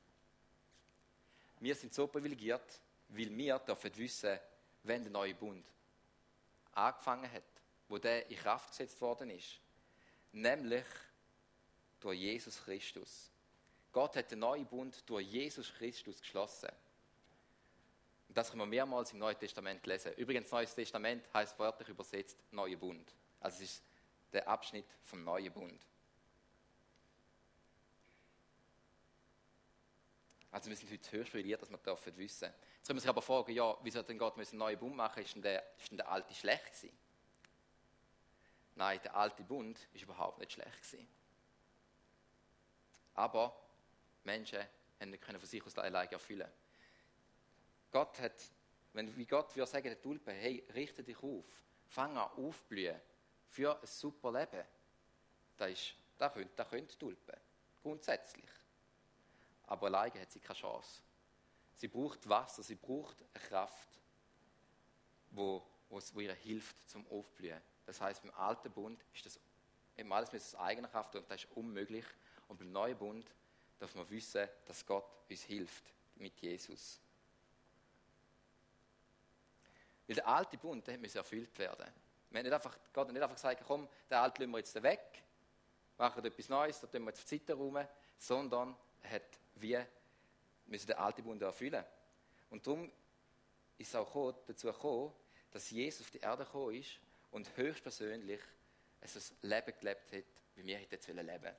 Wir 1.59 1.73
sind 1.73 1.93
so 1.93 2.05
privilegiert, 2.05 2.79
weil 3.09 3.35
wir 3.35 3.57
dürfen 3.59 3.97
wissen, 3.97 4.39
wenn 4.83 5.01
der 5.03 5.11
neue 5.11 5.33
Bund 5.33 5.65
angefangen 6.73 7.31
hat, 7.31 7.43
wo 7.87 7.97
der 7.97 8.29
in 8.29 8.37
Kraft 8.37 8.69
gesetzt 8.69 9.01
worden 9.01 9.31
ist. 9.31 9.59
Nämlich 10.31 10.85
durch 11.99 12.19
Jesus 12.19 12.63
Christus. 12.63 13.31
Gott 13.91 14.15
hat 14.15 14.31
den 14.31 14.39
neuen 14.39 14.65
Bund 14.65 15.03
durch 15.09 15.27
Jesus 15.27 15.73
Christus 15.73 16.21
geschlossen. 16.21 16.69
Und 18.27 18.37
das 18.37 18.49
können 18.49 18.61
wir 18.61 18.67
mehrmals 18.67 19.11
im 19.11 19.19
Neuen 19.19 19.37
Testament 19.37 19.85
lesen. 19.87 20.13
Übrigens, 20.13 20.51
Neues 20.51 20.73
Testament 20.73 21.27
heißt 21.33 21.57
wörtlich 21.59 21.89
übersetzt 21.89 22.37
Neuer 22.51 22.77
Bund. 22.77 23.13
Also 23.39 23.63
es 23.63 23.71
ist 23.71 23.83
der 24.31 24.47
Abschnitt 24.47 24.85
vom 25.03 25.23
Neuen 25.23 25.51
Bund. 25.51 25.85
Also 30.51 30.69
wir 30.69 30.75
sind 30.75 30.91
heute 30.91 31.11
höchst 31.11 31.31
privilegiert, 31.31 31.61
dass 31.61 31.69
wir 31.69 31.77
das 31.77 32.05
wissen 32.17 32.49
Jetzt 32.81 32.87
können 32.87 32.97
wir 32.97 33.01
sich 33.01 33.09
aber 33.09 33.21
fragen, 33.21 33.53
ja, 33.53 33.77
wieso 33.83 34.01
denn 34.01 34.17
Gott 34.17 34.37
einen 34.37 34.57
neuen 34.57 34.77
Bund 34.77 34.95
machen? 34.95 35.23
Ist 35.23 35.35
denn 35.35 35.41
der, 35.41 35.63
ist 35.77 35.89
denn 35.91 35.97
der 35.97 36.09
alte 36.09 36.33
schlecht 36.33 36.65
gewesen? 36.65 36.97
Nein, 38.75 38.99
der 39.03 39.15
alte 39.15 39.43
Bund 39.43 39.79
ist 39.93 40.03
überhaupt 40.03 40.39
nicht 40.39 40.51
schlecht 40.51 40.81
gewesen. 40.81 41.07
Aber 43.13 43.55
Menschen 44.23 44.59
haben 44.99 45.11
nicht 45.11 45.23
von 45.23 45.39
sich 45.41 45.65
aus 45.65 45.77
alleine 45.77 46.11
erfüllen. 46.11 46.49
Gott 47.91 48.19
hat, 48.19 48.41
wenn, 48.93 49.15
wie 49.15 49.25
Gott 49.25 49.55
würde 49.55 49.69
sagen, 49.69 49.85
der 49.87 50.01
Tulpe, 50.01 50.31
hey, 50.31 50.65
richte 50.73 51.03
dich 51.03 51.21
auf, 51.21 51.45
fang 51.87 52.17
an 52.17 52.29
aufblühen 52.37 52.99
für 53.47 53.79
ein 53.79 53.85
super 53.85 54.31
Leben. 54.31 54.65
Das, 55.57 55.71
ist, 55.71 55.93
das, 56.17 56.33
könnte, 56.33 56.53
das 56.55 56.69
könnte 56.69 56.97
Tulpe, 56.97 57.37
grundsätzlich. 57.83 58.49
Aber 59.71 59.85
alleine 59.85 60.19
hat 60.19 60.29
sie 60.29 60.41
keine 60.41 60.59
Chance. 60.59 61.01
Sie 61.77 61.87
braucht 61.87 62.27
Wasser, 62.27 62.61
sie 62.61 62.75
braucht 62.75 63.15
eine 63.33 63.41
Kraft, 63.45 63.87
wo, 65.29 65.65
wo, 65.87 65.97
wo 66.11 66.19
ihr 66.19 66.33
hilft 66.33 66.89
zum 66.89 67.07
Aufblühen. 67.07 67.61
Das 67.85 68.01
heißt, 68.01 68.21
beim 68.21 68.33
alten 68.33 68.69
Bund 68.69 69.01
ist 69.13 69.25
das 69.25 69.39
eben 69.95 70.11
alles 70.11 70.29
mit 70.33 70.43
eigener 70.59 70.89
Kraft 70.89 71.15
und 71.15 71.31
das 71.31 71.45
ist 71.45 71.51
unmöglich. 71.55 72.03
Und 72.49 72.57
beim 72.57 72.69
neuen 72.69 72.97
Bund 72.97 73.33
darf 73.79 73.95
man 73.95 74.09
wissen, 74.09 74.45
dass 74.65 74.85
Gott 74.85 75.05
uns 75.29 75.43
hilft 75.43 75.93
mit 76.15 76.37
Jesus. 76.41 76.99
Weil 80.05 80.15
der 80.15 80.27
alte 80.27 80.57
Bund, 80.57 80.85
der 80.85 80.97
muss 80.97 81.15
erfüllt 81.15 81.57
werden. 81.57 81.87
Wir 82.29 82.39
haben 82.39 82.43
nicht 82.45 82.53
einfach, 82.53 82.77
Gott 82.91 83.07
hat 83.07 83.13
nicht 83.13 83.23
einfach 83.23 83.37
gesagt, 83.37 83.63
komm, 83.65 83.87
den 84.09 84.17
alten 84.17 84.41
lassen 84.41 84.51
wir 84.51 84.57
jetzt 84.57 84.83
weg, 84.83 85.23
machen 85.97 86.25
etwas 86.25 86.49
Neues, 86.49 86.81
da 86.81 86.87
tun 86.87 87.03
wir 87.03 87.11
jetzt 87.11 87.31
die 87.31 87.39
Zeit 87.39 87.55
rum, 87.55 87.79
sondern 88.17 88.75
er 89.03 89.11
hat 89.11 89.40
wie 89.61 89.79
müssen 90.65 90.87
den 90.87 90.97
alten 90.97 91.23
Bund 91.23 91.41
erfüllen. 91.41 91.83
Und 92.49 92.65
darum 92.65 92.91
ist 93.77 93.89
es 93.89 93.95
auch 93.95 94.33
dazu 94.47 94.67
gekommen, 94.67 95.13
dass 95.51 95.69
Jesus 95.69 96.01
auf 96.01 96.11
die 96.11 96.19
Erde 96.19 96.45
gekommen 96.45 96.75
ist 96.75 96.99
und 97.31 97.55
höchstpersönlich 97.57 98.41
ein 99.01 99.09
Leben 99.41 99.73
gelebt 99.79 100.11
hat, 100.13 100.23
wie 100.55 100.65
wir 100.65 100.77
hätten 100.77 101.15
leben 101.15 101.43
wollen. 101.43 101.55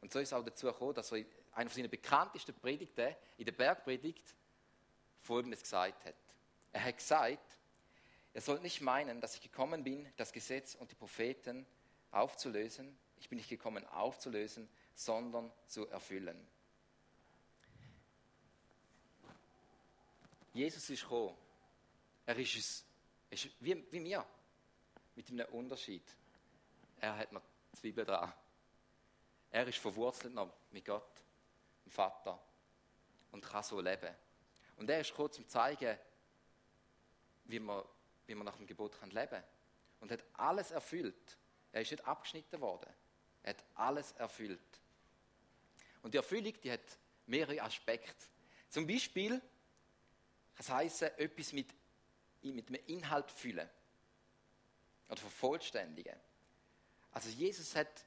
Und 0.00 0.12
so 0.12 0.20
ist 0.20 0.28
es 0.28 0.32
auch 0.32 0.44
dazu 0.44 0.66
gekommen, 0.66 0.94
dass 0.94 1.10
er 1.10 1.18
in 1.18 1.26
einer 1.52 1.70
seiner 1.70 1.88
bekanntesten 1.88 2.54
Predigten, 2.54 3.14
in 3.36 3.44
der 3.44 3.52
Bergpredigt, 3.52 4.34
Folgendes 5.20 5.62
gesagt 5.62 6.04
hat. 6.04 6.14
Er 6.72 6.84
hat 6.84 6.96
gesagt, 6.96 7.58
ihr 8.32 8.40
sollt 8.40 8.62
nicht 8.62 8.80
meinen, 8.80 9.20
dass 9.20 9.34
ich 9.34 9.42
gekommen 9.42 9.82
bin, 9.82 10.10
das 10.16 10.32
Gesetz 10.32 10.76
und 10.76 10.90
die 10.90 10.94
Propheten 10.94 11.66
aufzulösen. 12.12 12.96
Ich 13.18 13.28
bin 13.28 13.38
nicht 13.38 13.48
gekommen, 13.48 13.84
aufzulösen, 13.86 14.68
sondern 14.94 15.50
zu 15.66 15.88
erfüllen. 15.88 16.46
Jesus 20.52 20.88
ist 20.90 21.02
gekommen. 21.02 21.36
Er 22.26 22.36
ist, 22.36 22.56
es, 22.56 22.84
ist 23.30 23.50
wie, 23.60 23.84
wie 23.90 24.00
mir, 24.00 24.26
mit 25.14 25.30
einem 25.30 25.46
Unterschied. 25.48 26.04
Er 27.00 27.16
hat 27.16 27.32
noch 27.32 27.42
Zwiebeln 27.72 28.06
dran. 28.06 28.32
Er 29.50 29.66
ist 29.66 29.78
verwurzelt 29.78 30.34
noch 30.34 30.52
mit 30.70 30.84
Gott, 30.84 31.22
dem 31.84 31.90
Vater, 31.90 32.38
und 33.32 33.44
kann 33.44 33.62
so 33.62 33.80
leben. 33.80 34.14
Und 34.76 34.90
er 34.90 35.00
ist 35.00 35.10
gekommen, 35.10 35.28
um 35.28 35.34
zu 35.34 35.46
zeigen, 35.46 35.98
wie 37.44 37.58
man, 37.58 37.82
wie 38.26 38.34
man 38.34 38.44
nach 38.44 38.56
dem 38.56 38.66
Gebot 38.66 38.98
kann 38.98 39.10
leben 39.10 39.30
kann. 39.30 39.44
Und 40.00 40.12
hat 40.12 40.22
alles 40.34 40.70
erfüllt. 40.70 41.36
Er 41.72 41.82
ist 41.82 41.90
nicht 41.90 42.06
abgeschnitten 42.06 42.60
worden. 42.60 42.92
Er 43.42 43.50
hat 43.50 43.64
alles 43.74 44.12
erfüllt. 44.12 44.60
Und 46.02 46.14
die 46.14 46.18
Erfüllung, 46.18 46.54
die 46.62 46.70
hat 46.70 46.98
mehrere 47.26 47.62
Aspekte. 47.62 48.26
Zum 48.68 48.86
Beispiel, 48.86 49.42
das 50.58 50.70
heisst, 50.70 51.02
etwas 51.02 51.52
mit, 51.52 51.72
mit 52.42 52.68
einem 52.68 52.80
Inhalt 52.86 53.30
füllen. 53.30 53.68
Oder 55.08 55.16
vervollständigen. 55.16 56.16
Also 57.12 57.30
Jesus 57.30 57.74
hat 57.74 58.04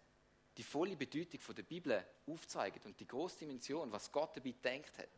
die 0.57 0.63
volle 0.63 0.95
Bedeutung 0.95 1.39
der 1.55 1.63
Bibel 1.63 2.05
aufzeigt 2.27 2.85
und 2.85 2.99
die 2.99 3.07
große 3.07 3.39
Dimension, 3.39 3.91
was 3.91 4.11
Gott 4.11 4.35
dabei 4.35 4.51
gedacht 4.51 4.97
hat. 4.97 5.09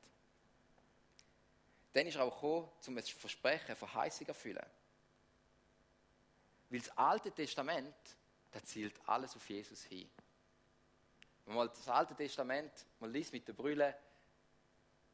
Dann 1.91 2.07
ist 2.07 2.15
er 2.15 2.23
auch 2.23 2.35
gekommen, 2.35 2.69
um 2.87 2.97
ein 2.97 3.03
Versprechen, 3.03 3.75
Verheißung 3.75 4.27
erfüllen. 4.27 4.65
Weil 6.69 6.79
das 6.79 6.97
Alte 6.97 7.31
Testament, 7.31 7.95
da 8.51 8.63
zielt 8.63 8.95
alles 9.07 9.35
auf 9.35 9.49
Jesus 9.49 9.83
hin. 9.83 10.09
Wenn 11.45 11.55
man 11.55 11.67
das 11.67 11.89
Alte 11.89 12.15
Testament 12.15 12.71
mal 12.99 13.11
liest 13.11 13.33
mit 13.33 13.47
der 13.47 13.53
Brille, 13.53 13.97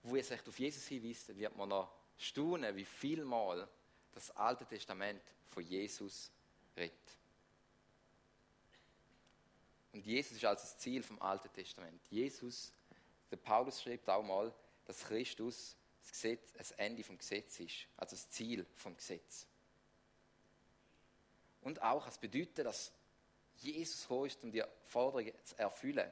wo 0.04 0.16
es 0.16 0.30
echt 0.32 0.48
auf 0.48 0.60
Jesus 0.60 0.86
hinweist, 0.86 1.30
dann 1.30 1.38
wird 1.38 1.56
man 1.56 1.70
noch 1.70 1.99
staunen, 2.20 2.76
wie 2.76 2.86
viel 2.86 3.26
Mal 3.26 3.68
das 4.14 4.30
Alte 4.36 4.66
Testament 4.66 5.22
von 5.48 5.64
Jesus 5.64 6.30
redet. 6.76 6.94
Und 9.94 10.06
Jesus 10.06 10.34
ist 10.34 10.46
also 10.46 10.62
das 10.62 10.78
Ziel 10.78 11.02
vom 11.02 11.20
Alten 11.22 11.52
Testament. 11.52 12.00
Jesus, 12.12 12.72
der 13.32 13.38
Paulus 13.38 13.82
schreibt 13.82 14.08
auch 14.10 14.22
mal, 14.22 14.54
dass 14.86 15.00
Christus 15.00 15.76
das, 16.02 16.12
Gesetz, 16.12 16.52
das 16.54 16.72
Ende 16.74 17.04
vom 17.04 17.18
Gesetz 17.18 17.60
ist, 17.60 17.88
also 17.98 18.16
das 18.16 18.30
Ziel 18.30 18.66
vom 18.76 18.96
Gesetz. 18.96 19.48
Und 21.62 21.82
auch, 21.82 22.06
es 22.08 22.18
bedeutet, 22.18 22.66
dass 22.66 22.92
Jesus 23.58 24.02
gekommen 24.04 24.26
ist, 24.28 24.44
um 24.44 24.52
die 24.52 24.64
Forderungen 24.86 25.34
zu 25.44 25.58
erfüllen. 25.58 26.12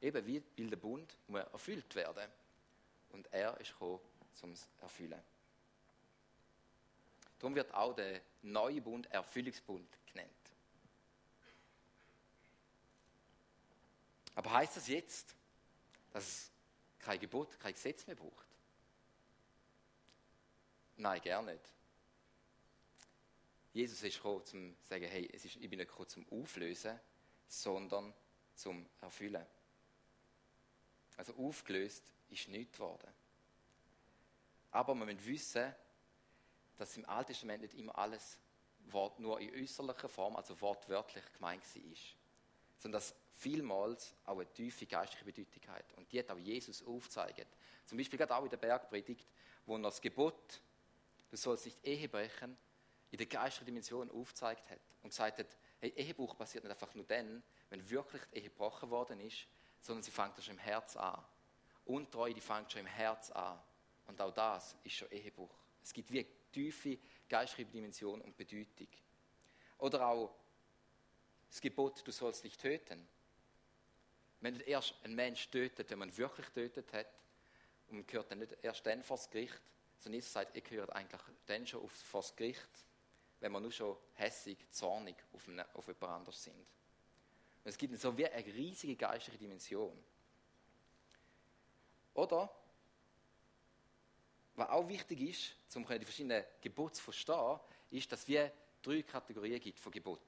Eben 0.00 0.26
wie 0.26 0.40
der 0.40 0.76
Bund 0.76 1.18
muss 1.26 1.42
erfüllt 1.52 1.94
werden. 1.94 2.30
Und 3.10 3.26
er 3.32 3.58
ist 3.60 3.72
gekommen, 3.72 4.00
um 4.42 4.52
es 4.52 4.60
zu 4.60 4.82
erfüllen. 4.82 5.22
Darum 7.38 7.54
wird 7.54 7.72
auch 7.72 7.94
der 7.94 8.20
neue 8.42 8.80
Bund 8.80 9.06
Erfüllungsbund 9.12 9.88
genannt. 10.06 10.30
Aber 14.34 14.52
heißt 14.52 14.76
das 14.76 14.88
jetzt, 14.88 15.34
dass 16.12 16.24
es 16.24 16.50
kein 16.98 17.18
Gebot, 17.18 17.58
kein 17.58 17.72
Gesetz 17.72 18.06
mehr 18.06 18.16
braucht? 18.16 18.46
Nein, 20.96 21.20
gar 21.22 21.42
nicht. 21.42 21.62
Jesus 23.72 24.02
ist 24.02 24.16
gekommen, 24.16 24.42
um 24.52 24.76
zu 24.82 24.88
sagen, 24.88 25.06
hey, 25.06 25.28
es 25.32 25.44
ist, 25.44 25.56
ich 25.56 25.70
bin 25.70 25.78
nicht 25.78 25.88
gekommen 25.88 26.08
zum 26.08 26.26
Auflösen, 26.30 26.98
sondern 27.46 28.12
zum 28.54 28.88
Erfüllen. 29.00 29.46
Also 31.16 31.34
aufgelöst 31.36 32.02
ist 32.30 32.48
nichts 32.48 32.72
geworden. 32.72 33.08
Aber 34.78 34.94
man 34.94 35.12
muss 35.12 35.26
wissen, 35.26 35.74
dass 36.76 36.96
im 36.96 37.04
Alten 37.06 37.32
Testament 37.32 37.62
nicht 37.62 37.74
immer 37.74 37.98
alles 37.98 38.38
Wort 38.86 39.18
nur 39.18 39.40
in 39.40 39.52
äußerlicher 39.52 40.08
Form, 40.08 40.36
also 40.36 40.60
wortwörtlich 40.60 41.24
gemeint 41.32 41.64
war. 41.64 41.96
Sondern 42.78 43.00
dass 43.00 43.12
vielmals 43.32 44.14
auch 44.24 44.36
eine 44.36 44.46
tiefe 44.52 44.86
geistliche 44.86 45.24
Bedeutung 45.24 45.66
hat. 45.66 45.92
Und 45.96 46.12
die 46.12 46.20
hat 46.20 46.30
auch 46.30 46.38
Jesus 46.38 46.86
aufgezeigt. 46.86 47.48
Zum 47.86 47.98
Beispiel 47.98 48.20
gerade 48.20 48.36
auch 48.36 48.44
in 48.44 48.50
der 48.50 48.56
Bergpredigt, 48.56 49.26
wo 49.66 49.74
er 49.74 49.82
das 49.82 50.00
Gebot, 50.00 50.60
du 51.28 51.36
sollst 51.36 51.64
nicht 51.64 51.84
Ehe 51.84 52.08
brechen, 52.08 52.56
in 53.10 53.18
der 53.18 53.26
geistlichen 53.26 53.66
Dimension 53.66 54.08
aufgezeigt 54.12 54.70
hat. 54.70 54.78
Und 55.02 55.10
gesagt 55.10 55.40
hat, 55.40 55.56
hey, 55.80 55.90
Ehebruch 55.96 56.36
passiert 56.36 56.62
nicht 56.62 56.70
einfach 56.70 56.94
nur 56.94 57.04
dann, 57.04 57.42
wenn 57.70 57.90
wirklich 57.90 58.22
die 58.30 58.36
Ehe 58.36 58.42
gebrochen 58.44 58.90
worden 58.90 59.18
ist, 59.18 59.48
sondern 59.80 60.04
sie 60.04 60.12
fängt 60.12 60.40
schon 60.40 60.54
im 60.54 60.60
Herz 60.60 60.94
an. 60.94 61.20
Untreue, 61.84 62.32
die 62.32 62.40
fängt 62.40 62.70
schon 62.70 62.82
im 62.82 62.86
Herz 62.86 63.32
an. 63.32 63.58
Und 64.08 64.20
auch 64.20 64.32
das 64.32 64.76
ist 64.82 64.94
schon 64.94 65.10
Ehebruch. 65.10 65.54
Es 65.82 65.92
gibt 65.92 66.12
wie 66.12 66.26
tiefe 66.52 66.98
geistliche 67.28 67.70
Dimension 67.70 68.20
und 68.20 68.36
Bedeutung. 68.36 68.88
Oder 69.78 70.06
auch 70.08 70.34
das 71.48 71.60
Gebot, 71.60 72.06
du 72.06 72.10
sollst 72.10 72.42
nicht 72.44 72.60
töten. 72.60 73.06
Wenn 74.40 74.60
erst 74.60 74.94
ein 75.04 75.14
Mensch 75.14 75.48
tötet, 75.48 75.90
wenn 75.90 75.98
man 75.98 76.16
wirklich 76.16 76.48
tötet 76.48 76.92
hat, 76.92 77.06
und 77.88 77.96
man 77.96 78.06
gehört 78.06 78.30
dann 78.30 78.40
nicht 78.40 78.56
erst 78.62 78.84
dann 78.86 79.02
vor 79.02 79.16
das 79.16 79.30
Gericht, 79.30 79.60
sondern 79.98 80.14
Jesus 80.14 80.32
sagt, 80.32 80.54
ihr 80.54 80.62
gehört 80.62 80.90
eigentlich 80.90 81.20
dann 81.46 81.66
schon 81.66 81.88
vor 81.88 82.20
das 82.20 82.36
Gericht, 82.36 82.68
wenn 83.40 83.52
man 83.52 83.62
nur 83.62 83.72
schon 83.72 83.96
hässig, 84.14 84.58
zornig 84.70 85.16
auf, 85.32 85.48
eine, 85.48 85.66
auf 85.74 85.86
jemand 85.86 86.12
anders 86.12 86.42
sind. 86.42 86.56
Und 86.56 87.70
es 87.70 87.78
gibt 87.78 87.98
so 87.98 88.16
wie 88.16 88.26
eine 88.26 88.44
riesige 88.46 88.96
geistliche 88.96 89.38
Dimension. 89.38 89.96
Oder, 92.14 92.50
was 94.58 94.68
auch 94.70 94.88
wichtig 94.88 95.20
ist, 95.20 95.76
um 95.76 95.86
die 95.86 96.04
verschiedenen 96.04 96.44
Gebote 96.60 96.94
zu 96.94 97.02
verstehen, 97.02 97.60
ist, 97.90 98.10
dass 98.10 98.26
wir 98.26 98.52
drei 98.82 99.02
Kategorien 99.02 99.60
gibt 99.60 99.78
von 99.78 99.92
Gebot. 99.92 100.20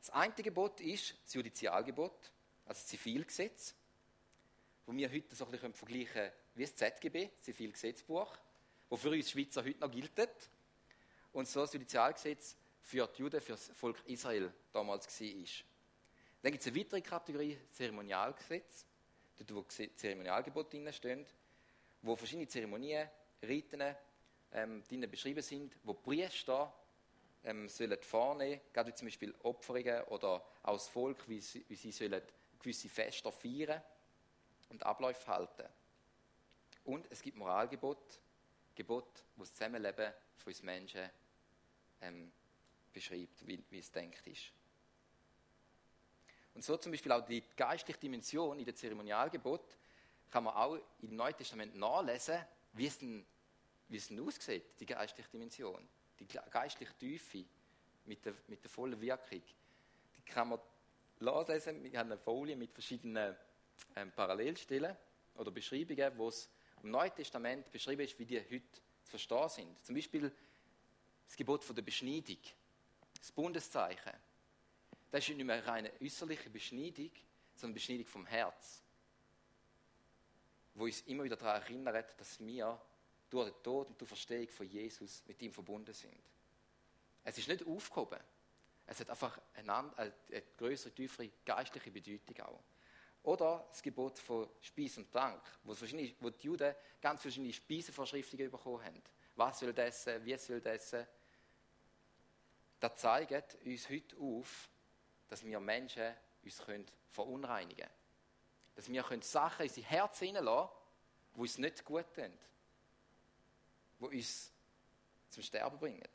Das 0.00 0.10
eine 0.10 0.34
Gebot 0.34 0.80
ist 0.80 1.14
das 1.24 1.32
Judizialgebot, 1.32 2.12
also 2.66 2.80
das 2.80 2.86
Zivilgesetz, 2.86 3.74
wo 4.86 4.94
wir 4.94 5.10
heute 5.10 5.34
so 5.34 5.46
ein 5.46 5.50
bisschen 5.50 5.72
vergleichen 5.72 6.12
können 6.12 6.32
wie 6.54 6.62
das 6.62 6.76
ZGB, 6.76 7.30
das 7.36 7.44
Zivilgesetzbuch, 7.46 8.36
wo 8.90 8.96
für 8.96 9.10
uns 9.10 9.30
Schweizer 9.30 9.64
heute 9.64 9.80
noch 9.80 9.90
gilt. 9.90 10.50
Und 11.32 11.48
so 11.48 11.62
das 11.62 11.72
Judizialgesetz 11.72 12.56
für 12.82 13.06
die 13.08 13.22
Juden, 13.22 13.40
für 13.40 13.52
das 13.52 13.68
Volk 13.74 14.02
Israel 14.06 14.52
damals 14.72 15.06
war. 15.20 15.64
Dann 16.42 16.52
gibt 16.52 16.60
es 16.60 16.66
eine 16.68 16.78
weitere 16.78 17.00
Kategorie, 17.00 17.58
Zeremonialgesetz, 17.72 18.84
dort 19.38 19.54
wo 19.54 19.62
Zeremonialgebote 19.62 20.78
drinstehen, 20.78 21.26
wo 22.04 22.16
verschiedene 22.16 22.46
Zeremonien, 22.46 23.08
Riten 23.42 23.82
ähm, 24.52 24.82
drin 24.84 25.10
beschrieben 25.10 25.42
sind, 25.42 25.74
wo 25.82 25.94
Priester 25.94 26.72
ähm, 27.42 27.68
sollen 27.68 28.00
vornehmen, 28.02 28.60
gerade 28.72 28.90
wie 28.90 28.94
zum 28.94 29.06
Beispiel 29.06 29.34
Opferungen 29.42 30.02
oder 30.04 30.44
auch 30.62 30.74
das 30.74 30.88
Volk, 30.88 31.28
wie 31.28 31.40
sie, 31.40 31.64
wie 31.68 31.76
sie 31.76 31.92
sollen 31.92 32.20
gewisse 32.58 32.88
Feste 32.88 33.30
feiern 33.32 33.82
und 34.68 34.84
Abläufe 34.84 35.26
halten. 35.26 35.66
Und 36.84 37.10
es 37.10 37.22
gibt 37.22 37.36
Moralgebot, 37.36 38.20
Gebot, 38.74 39.24
wo 39.36 39.42
das 39.42 39.52
Zusammenleben 39.54 40.12
von 40.36 40.50
uns 40.50 40.62
Menschen 40.62 41.08
ähm, 42.02 42.32
beschreibt, 42.92 43.46
wie, 43.46 43.62
wie 43.70 43.78
es 43.78 43.90
denkt 43.90 44.26
ist. 44.26 44.52
Und 46.54 46.62
so 46.62 46.76
zum 46.76 46.92
Beispiel 46.92 47.12
auch 47.12 47.24
die 47.24 47.42
geistliche 47.56 47.98
Dimension 47.98 48.58
in 48.58 48.64
der 48.64 48.74
Zeremonialgebot 48.74 49.76
kann 50.34 50.42
man 50.42 50.54
auch 50.54 50.76
im 51.00 51.14
Neuen 51.14 51.36
Testament 51.36 51.76
nachlesen, 51.76 52.40
wie 52.72 52.88
es 52.88 52.98
denn, 52.98 53.24
wie 53.86 53.98
es 53.98 54.08
denn 54.08 54.18
aussieht, 54.18 54.64
die 54.80 54.84
geistliche 54.84 55.28
Dimension, 55.28 55.88
die 56.18 56.26
geistliche 56.26 56.92
Tiefe 56.98 57.44
mit 58.04 58.26
der, 58.26 58.34
mit 58.48 58.60
der 58.60 58.68
vollen 58.68 59.00
Wirkung. 59.00 59.42
Die 60.16 60.22
kann 60.22 60.48
man 60.48 60.58
nachlesen. 61.20 61.84
Wir 61.84 61.96
haben 62.00 62.10
eine 62.10 62.18
Folie 62.18 62.56
mit 62.56 62.72
verschiedenen 62.72 63.36
ähm, 63.94 64.10
Parallelstellen 64.10 64.96
oder 65.36 65.52
Beschreibungen, 65.52 66.18
wo 66.18 66.26
es 66.26 66.50
im 66.82 66.90
Neuen 66.90 67.14
Testament 67.14 67.70
beschrieben 67.70 68.02
ist, 68.02 68.18
wie 68.18 68.26
die 68.26 68.40
heute 68.40 68.72
zu 69.04 69.10
verstehen 69.10 69.48
sind. 69.48 69.84
Zum 69.86 69.94
Beispiel 69.94 70.32
das 71.28 71.36
Gebot 71.36 71.62
von 71.62 71.76
der 71.76 71.82
Beschneidung, 71.82 72.38
das 73.20 73.30
Bundeszeichen. 73.30 74.14
Das 75.12 75.28
ist 75.28 75.36
nicht 75.36 75.46
mehr 75.46 75.58
eine 75.58 75.66
reine 75.68 75.92
äußerliche 76.02 76.50
Beschneidung, 76.50 77.12
sondern 77.54 77.74
Beschneidung 77.74 78.06
vom 78.06 78.26
Herz. 78.26 78.83
Wo 80.74 80.84
uns 80.84 81.02
immer 81.02 81.24
wieder 81.24 81.36
daran 81.36 81.62
erinnert, 81.62 82.18
dass 82.20 82.38
wir 82.44 82.80
durch 83.30 83.50
den 83.50 83.62
Tod 83.62 83.88
und 83.88 84.00
die 84.00 84.06
Verstehung 84.06 84.48
von 84.48 84.66
Jesus 84.66 85.22
mit 85.26 85.40
ihm 85.42 85.52
verbunden 85.52 85.94
sind. 85.94 86.16
Es 87.24 87.38
ist 87.38 87.48
nicht 87.48 87.66
aufgehoben. 87.66 88.20
Es 88.86 89.00
hat 89.00 89.10
einfach 89.10 89.40
eine, 89.54 89.96
eine 89.96 90.42
größere, 90.56 90.92
tiefere 90.92 91.30
geistliche 91.44 91.90
Bedeutung 91.90 92.40
auch. 92.44 92.62
Oder 93.22 93.66
das 93.70 93.80
Gebot 93.80 94.18
von 94.18 94.48
Speis 94.60 94.98
und 94.98 95.10
Trank, 95.10 95.40
wo, 95.62 95.72
wo 95.72 96.30
die 96.30 96.46
Juden 96.46 96.74
ganz 97.00 97.22
verschiedene 97.22 97.52
Speisevorschriften 97.54 98.50
bekommen 98.50 98.84
haben. 98.84 99.02
Was 99.36 99.60
soll 99.60 99.72
das 99.72 100.06
essen, 100.06 100.24
wie 100.24 100.36
soll 100.36 100.60
das 100.60 100.74
essen. 100.74 101.06
Das 102.78 102.96
zeigt 102.96 103.56
uns 103.64 103.88
heute 103.88 104.16
auf, 104.18 104.68
dass 105.26 105.42
wir 105.42 105.58
Menschen 105.58 106.12
uns 106.42 106.62
verunreinigen 107.10 107.86
können. 107.86 108.03
Dass 108.74 108.88
wir 108.88 109.02
können 109.02 109.22
Sachen 109.22 109.66
in 109.66 109.68
unser 109.68 109.82
Herz 109.82 110.18
hineinlassen 110.18 110.70
die 111.34 111.40
uns 111.40 111.58
nicht 111.58 111.84
gut 111.84 112.06
tun. 112.14 112.32
Die 114.00 114.04
uns 114.04 114.52
zum 115.30 115.42
Sterben 115.42 115.78
bringen. 115.78 116.08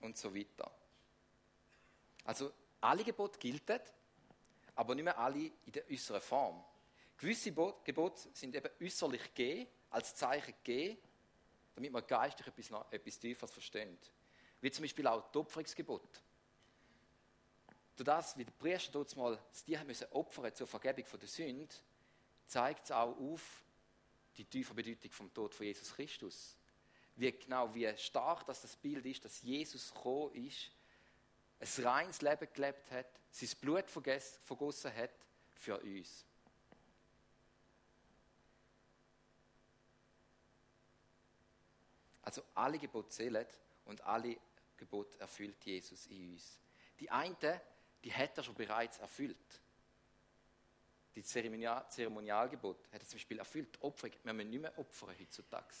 Und 0.00 0.16
so 0.16 0.34
weiter. 0.34 0.70
Also, 2.24 2.52
alle 2.80 3.04
Gebote 3.04 3.38
gelten, 3.38 3.80
aber 4.74 4.94
nicht 4.94 5.04
mehr 5.04 5.18
alle 5.18 5.50
in 5.66 5.72
der 5.72 5.88
äußeren 5.90 6.20
Form. 6.20 6.64
Gewisse 7.18 7.52
Gebote 7.52 8.30
sind 8.32 8.54
eben 8.54 8.70
äußerlich 8.80 9.34
gegeben, 9.34 9.70
als 9.90 10.14
Zeichen 10.14 10.54
gegeben, 10.64 10.98
damit 11.74 11.92
man 11.92 12.06
geistig 12.06 12.46
etwas, 12.46 12.70
etwas 12.90 13.18
Tieferes 13.18 13.50
versteht. 13.50 14.10
Wie 14.60 14.70
zum 14.70 14.84
Beispiel 14.84 15.06
auch 15.06 15.26
das 15.28 15.36
Opferungsgebot. 15.36 16.22
Durch 18.00 18.06
das, 18.06 18.38
wie 18.38 18.46
der 18.46 18.52
Priester 18.52 18.92
dort 18.92 19.14
mal 19.14 19.38
das 19.50 19.62
Tier 19.62 19.84
müssen 19.84 20.06
opfern 20.12 20.54
zur 20.54 20.66
Vergebung 20.66 21.04
der 21.20 21.28
Sünde, 21.28 21.74
zeigt 22.46 22.84
es 22.86 22.92
auch 22.92 23.14
auf 23.14 23.62
die 24.38 24.46
tiefe 24.46 24.72
Bedeutung 24.72 25.10
vom 25.10 25.34
Tod 25.34 25.54
von 25.54 25.66
Jesus 25.66 25.92
Christus. 25.92 26.56
Wie 27.16 27.30
genau, 27.30 27.74
wie 27.74 27.94
stark 27.98 28.46
das, 28.46 28.62
das 28.62 28.74
Bild 28.74 29.04
ist, 29.04 29.22
dass 29.22 29.42
Jesus 29.42 29.92
gekommen 29.92 30.34
ist, 30.34 30.70
ein 31.60 31.84
reines 31.84 32.22
Leben 32.22 32.48
gelebt 32.54 32.90
hat, 32.90 33.20
sein 33.32 33.50
Blut 33.60 33.90
vergossen 33.90 34.96
hat 34.96 35.10
für 35.52 35.78
uns. 35.78 36.24
Also 42.22 42.42
alle 42.54 42.78
Gebote 42.78 43.10
zählen 43.10 43.46
und 43.84 44.00
alle 44.04 44.38
Gebote 44.78 45.20
erfüllt 45.20 45.62
Jesus 45.66 46.06
in 46.06 46.32
uns. 46.32 46.58
Die 46.98 47.10
eine, 47.10 47.60
die 48.04 48.12
hat 48.12 48.36
er 48.36 48.42
schon 48.42 48.54
bereits 48.54 48.98
erfüllt. 48.98 49.60
Die 51.14 51.22
Zeremonial 51.22 51.88
Zeremonialgebot 51.90 52.86
hat 52.92 53.02
er 53.02 53.06
zum 53.06 53.18
Beispiel 53.18 53.38
erfüllt. 53.38 53.76
Opferung, 53.82 54.14
wir 54.22 54.32
müssen 54.32 54.50
nicht 54.50 54.62
mehr 54.62 54.78
opfern 54.78 55.14
heutzutage. 55.18 55.74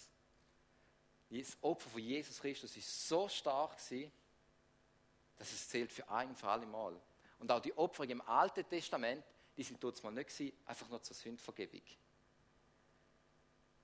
Das 1.30 1.56
Opfer 1.62 1.88
von 1.88 2.00
Jesus 2.00 2.40
Christus 2.40 2.76
ist 2.76 3.08
so 3.08 3.28
stark 3.28 3.76
gewesen, 3.78 4.10
dass 5.38 5.52
es 5.52 5.68
zählt 5.68 5.92
für 5.92 6.08
ein 6.08 6.30
und 6.30 6.36
für 6.36 6.48
alle 6.48 6.66
Mal. 6.66 7.00
Und 7.38 7.50
auch 7.50 7.60
die 7.60 7.76
Opfer 7.78 8.04
im 8.04 8.20
Alten 8.22 8.68
Testament, 8.68 9.24
die 9.56 9.62
sind 9.62 9.82
dort 9.82 10.02
mal 10.02 10.10
nicht 10.10 10.28
gewesen, 10.28 10.56
einfach 10.66 10.88
nur 10.88 11.02
zur 11.02 11.14
Sündvergebung. 11.14 11.82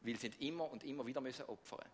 Weil 0.01 0.19
sie 0.19 0.29
immer 0.41 0.71
und 0.71 0.85
immer 0.85 1.07
wieder 1.07 1.21
müssen 1.21 1.47
opfern. 1.47 1.89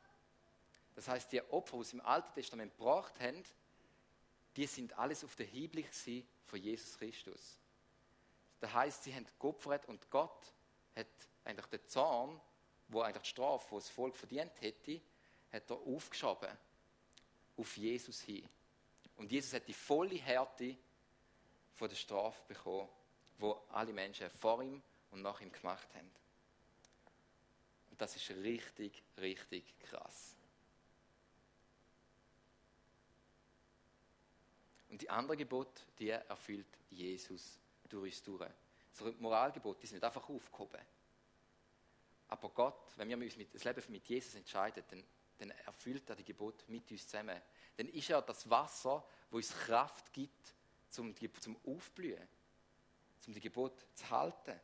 Das 0.95 1.09
heißt, 1.09 1.31
die 1.33 1.43
Opfer, 1.51 1.79
die 1.79 1.85
sie 1.85 1.97
im 1.97 2.05
Alten 2.05 2.33
Testament 2.35 2.77
gebracht 2.77 3.19
haben, 3.21 3.43
die 4.57 4.67
sind 4.67 4.97
alles 4.99 5.25
auf 5.25 5.35
der 5.37 5.47
Hinblick 5.47 5.89
von 6.47 6.61
Jesus 6.61 6.99
Christus. 6.99 7.59
Das 8.61 8.73
heißt, 8.73 9.05
sie 9.05 9.15
haben 9.15 9.27
geopfert 9.41 9.87
und 9.87 10.09
Gott 10.11 10.53
hat 10.95 11.07
eigentlich 11.45 11.67
den 11.67 11.89
Zorn, 11.89 12.41
wo 12.89 13.01
eigentlich 13.01 13.23
die 13.23 13.31
Strafe, 13.31 13.67
die 13.71 13.75
das 13.77 13.89
Volk 13.89 14.15
verdient 14.15 14.53
hätte, 14.61 15.01
hat 15.51 15.71
er 15.71 15.77
aufgeschoben 15.77 16.51
auf 17.57 17.77
Jesus 17.77 18.21
hin. 18.21 18.49
Und 19.17 19.31
Jesus 19.31 19.53
hat 19.53 19.67
die 19.67 19.75
volle 19.75 20.17
Härte 20.17 20.77
von 21.75 21.89
der 21.89 21.97
Strafe 21.97 22.41
bekommen, 22.49 22.89
wo 23.39 23.63
alle 23.71 23.93
Menschen 23.93 24.31
vor 24.31 24.63
ihm 24.63 24.83
und 25.11 25.23
nach 25.23 25.41
ihm 25.41 25.53
gemacht 25.53 25.89
haben. 25.95 26.11
Und 27.91 28.01
das 28.01 28.17
ist 28.17 28.31
richtig, 28.31 29.03
richtig 29.19 29.65
krass. 29.81 30.37
Und 34.93 35.01
die 35.01 35.09
anderen 35.09 35.39
Gebote, 35.39 35.83
die 35.99 36.11
erfüllt 36.11 36.67
Jesus 36.91 37.59
durch 37.89 38.13
uns 38.13 38.23
durch. 38.23 38.51
So 38.93 39.11
Moralgebote, 39.21 39.81
die 39.81 39.87
sind 39.87 39.97
nicht 39.97 40.05
einfach 40.05 40.29
aufgehoben. 40.29 40.83
Aber 42.29 42.51
Gott, 42.51 42.93
wenn 42.97 43.09
wir 43.09 43.17
uns 43.17 43.37
mit, 43.39 43.55
das 43.55 43.65
Leben 43.65 43.83
mit 43.89 44.07
Jesus 44.07 44.35
entscheiden, 44.35 44.85
dann, 44.91 45.03
dann 45.39 45.51
erfüllt 45.65 46.11
er 46.11 46.17
die 46.17 46.25
Gebote 46.25 46.67
mit 46.69 46.91
uns 46.91 47.09
zusammen. 47.09 47.41
Dann 47.75 47.89
ist 47.89 48.11
er 48.11 48.21
das 48.21 48.49
Wasser, 48.51 49.03
wo 49.31 49.39
uns 49.39 49.49
Kraft 49.49 50.13
gibt, 50.13 50.53
zum, 50.91 51.15
zum 51.41 51.57
Aufblühen, 51.67 52.29
zum 53.19 53.33
die 53.33 53.41
Gebote 53.41 53.83
zu 53.95 54.11
halten. 54.11 54.61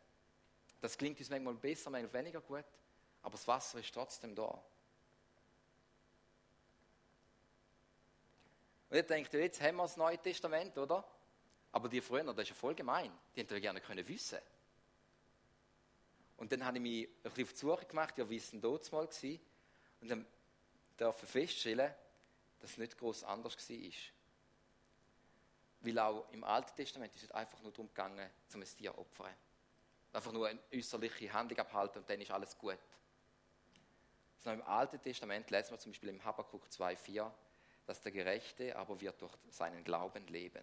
Das 0.83 0.99
klingt 0.99 1.19
uns 1.19 1.31
manchmal 1.31 1.55
besser, 1.55 1.89
manchmal 1.89 2.23
weniger 2.23 2.43
gut, 2.43 2.67
aber 3.23 3.33
das 3.33 3.49
Wasser 3.49 3.79
ist 3.79 3.95
trotzdem 3.95 4.35
da. 4.35 4.63
Und 8.91 8.97
ihr 8.97 9.03
denkt, 9.03 9.33
jetzt 9.35 9.61
haben 9.61 9.77
wir 9.77 9.83
das 9.83 9.97
Neue 9.97 10.19
Testament, 10.19 10.77
oder? 10.79 11.05
Aber 11.73 11.89
die 11.89 12.01
früher, 12.01 12.25
das 12.25 12.39
ist 12.39 12.49
ja 12.51 12.55
voll 12.55 12.75
gemein. 12.75 13.13
Die 13.35 13.41
hätten 13.41 13.53
ja 13.55 13.61
gerne 13.61 13.81
können 13.81 14.07
wissen. 14.09 14.39
Und 16.39 16.53
dann 16.53 16.65
habe 16.65 16.79
ich 16.79 16.83
mich 16.83 17.09
ein 17.09 17.33
bisschen 17.33 17.45
auf 17.45 17.53
die 17.53 17.59
Suche 17.59 17.87
gemacht, 17.87 18.17
ja, 18.17 18.29
wie 18.29 18.37
es 18.37 18.51
denn 18.51 18.61
dort 18.61 18.91
mal 18.93 19.07
war. 19.07 19.39
Und 20.01 20.09
dann 20.09 20.27
darf 20.97 21.23
ich 21.23 21.29
feststellen, 21.29 21.93
dass 22.61 22.71
es 22.71 22.79
nicht 22.79 22.97
groß 22.97 23.25
anders 23.25 23.57
war. 23.57 23.93
Weil 25.81 25.99
auch 25.99 26.29
im 26.33 26.45
Alten 26.45 26.75
Testament 26.77 27.15
ist 27.15 27.25
es 27.25 27.31
einfach 27.33 27.61
nur 27.61 27.73
darum 27.73 27.89
gegangen, 27.89 28.31
zum 28.49 28.63
ein 28.63 28.69
Tier 28.69 28.93
zu 28.93 28.99
opfern. 28.99 29.35
Einfach 30.13 30.33
nur 30.33 30.49
eine 30.49 30.59
äußerliche 30.73 31.33
Handlung 31.33 31.59
abhalten 31.61 32.01
und 32.01 32.09
dann 32.09 32.21
ist 32.21 32.31
alles 32.31 32.57
gut. 32.57 32.79
Sondern 34.39 34.61
im 34.61 34.67
Alten 34.67 35.01
Testament 35.01 35.51
lesen 35.51 35.73
wir 35.73 35.79
zum 35.79 35.93
Beispiel 35.93 36.09
im 36.09 36.25
Habakkuk 36.25 36.67
2,4, 36.67 37.31
dass 37.89 38.03
der 38.03 38.13
Gerechte 38.13 38.77
aber 38.77 39.01
wird 39.01 39.19
durch 39.23 39.33
seinen 39.49 39.83
Glauben 39.83 40.27
leben. 40.27 40.61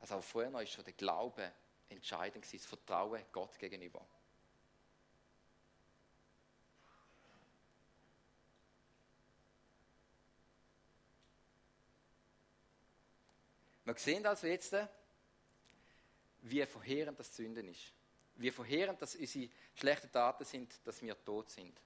Also 0.00 0.16
auch 0.16 0.24
früher 0.24 0.60
ist 0.60 0.72
schon 0.72 0.84
der 0.84 0.94
Glaube 0.94 1.52
entscheidend, 1.88 2.44
das 2.52 2.66
Vertrauen 2.66 3.24
Gott 3.30 3.56
gegenüber. 3.56 4.04
Wir 13.84 13.94
sehen 13.94 14.26
also 14.26 14.48
jetzt, 14.48 14.74
wie 16.42 16.66
verheerend 16.66 17.16
das 17.20 17.36
Sünden 17.36 17.68
ist. 17.68 17.92
Wie 18.34 18.50
verheerend, 18.50 19.00
dass 19.00 19.14
unsere 19.14 19.48
schlechten 19.76 20.10
Taten 20.10 20.44
sind, 20.44 20.84
dass 20.84 21.00
wir 21.00 21.24
tot 21.24 21.48
sind. 21.48 21.80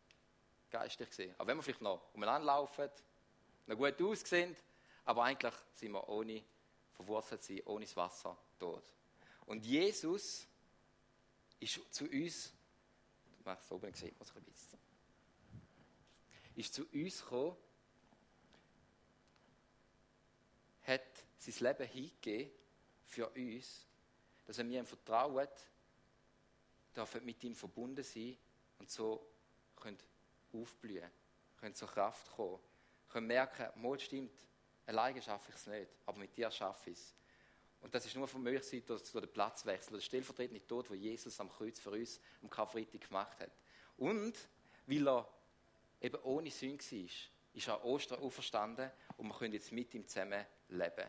Geistig 0.70 1.10
gesehen. 1.10 1.34
Aber 1.36 1.48
wenn 1.48 1.58
wir 1.58 1.62
vielleicht 1.62 1.82
noch 1.82 2.14
umeinander 2.14 2.46
laufen, 2.46 2.88
noch 3.66 3.76
gut 3.76 4.00
aussehen, 4.02 4.56
aber 5.04 5.24
eigentlich 5.24 5.54
sind 5.74 5.92
wir 5.92 6.08
ohne 6.08 6.42
verwurzelt 6.92 7.42
sein, 7.42 7.60
ohne 7.64 7.84
das 7.84 7.96
Wasser 7.96 8.36
tot. 8.58 8.84
Und 9.46 9.64
Jesus 9.64 10.46
ist 11.60 11.80
zu 11.92 12.04
uns, 12.04 12.52
ich 13.38 13.44
mache 13.44 13.60
es 13.62 13.70
oben 13.70 13.92
gesehen, 13.92 14.14
was 14.18 14.30
ich 14.30 14.36
ein 14.36 14.44
bisschen, 14.44 14.78
ist 16.56 16.74
zu 16.74 16.86
uns 16.86 17.20
gekommen, 17.22 17.56
hat 20.82 21.24
sein 21.38 21.54
Leben 21.60 21.88
hingegeben 21.88 22.52
für 23.06 23.28
uns, 23.30 23.86
dass 24.44 24.58
wir 24.58 24.64
ihm 24.64 24.86
vertrauen, 24.86 25.48
dürfen 26.94 27.24
mit 27.24 27.42
ihm 27.44 27.54
verbunden 27.54 28.04
sein 28.04 28.36
und 28.78 28.90
so 28.90 29.26
können 29.76 29.98
aufblühen, 30.52 31.10
können 31.58 31.74
zur 31.74 31.88
Kraft 31.88 32.30
kommen, 32.30 32.60
können 33.14 33.28
merken, 33.28 33.68
Mut 33.76 34.02
stimmt, 34.02 34.32
alleine 34.86 35.22
schaffe 35.22 35.50
ich 35.50 35.54
es 35.54 35.66
nicht, 35.68 35.88
aber 36.04 36.18
mit 36.18 36.36
dir 36.36 36.50
schaffe 36.50 36.90
ich 36.90 36.98
es. 36.98 37.14
Und 37.80 37.94
das 37.94 38.04
ist 38.06 38.16
nur 38.16 38.26
für 38.26 38.38
mich 38.38 38.68
durch, 38.84 38.84
durch 38.84 39.24
den 39.24 39.32
Platzwechsel, 39.32 39.94
der 39.94 40.00
stellvertretende 40.00 40.66
Tod, 40.66 40.90
wo 40.90 40.94
Jesus 40.94 41.38
am 41.38 41.48
Kreuz 41.48 41.78
für 41.78 41.90
uns 41.90 42.20
am 42.42 42.50
Karfreitag 42.50 43.00
gemacht 43.02 43.38
hat. 43.38 43.52
Und 43.96 44.34
weil 44.86 45.06
er 45.08 45.28
eben 46.00 46.20
ohne 46.24 46.50
Sünde 46.50 46.82
war, 46.82 47.08
ist 47.52 47.68
er 47.68 47.84
Ostern 47.84 48.20
auferstanden 48.20 48.90
und 49.16 49.28
wir 49.28 49.34
können 49.38 49.52
jetzt 49.52 49.70
mit 49.70 49.94
ihm 49.94 50.08
zusammen 50.08 50.44
leben. 50.70 51.08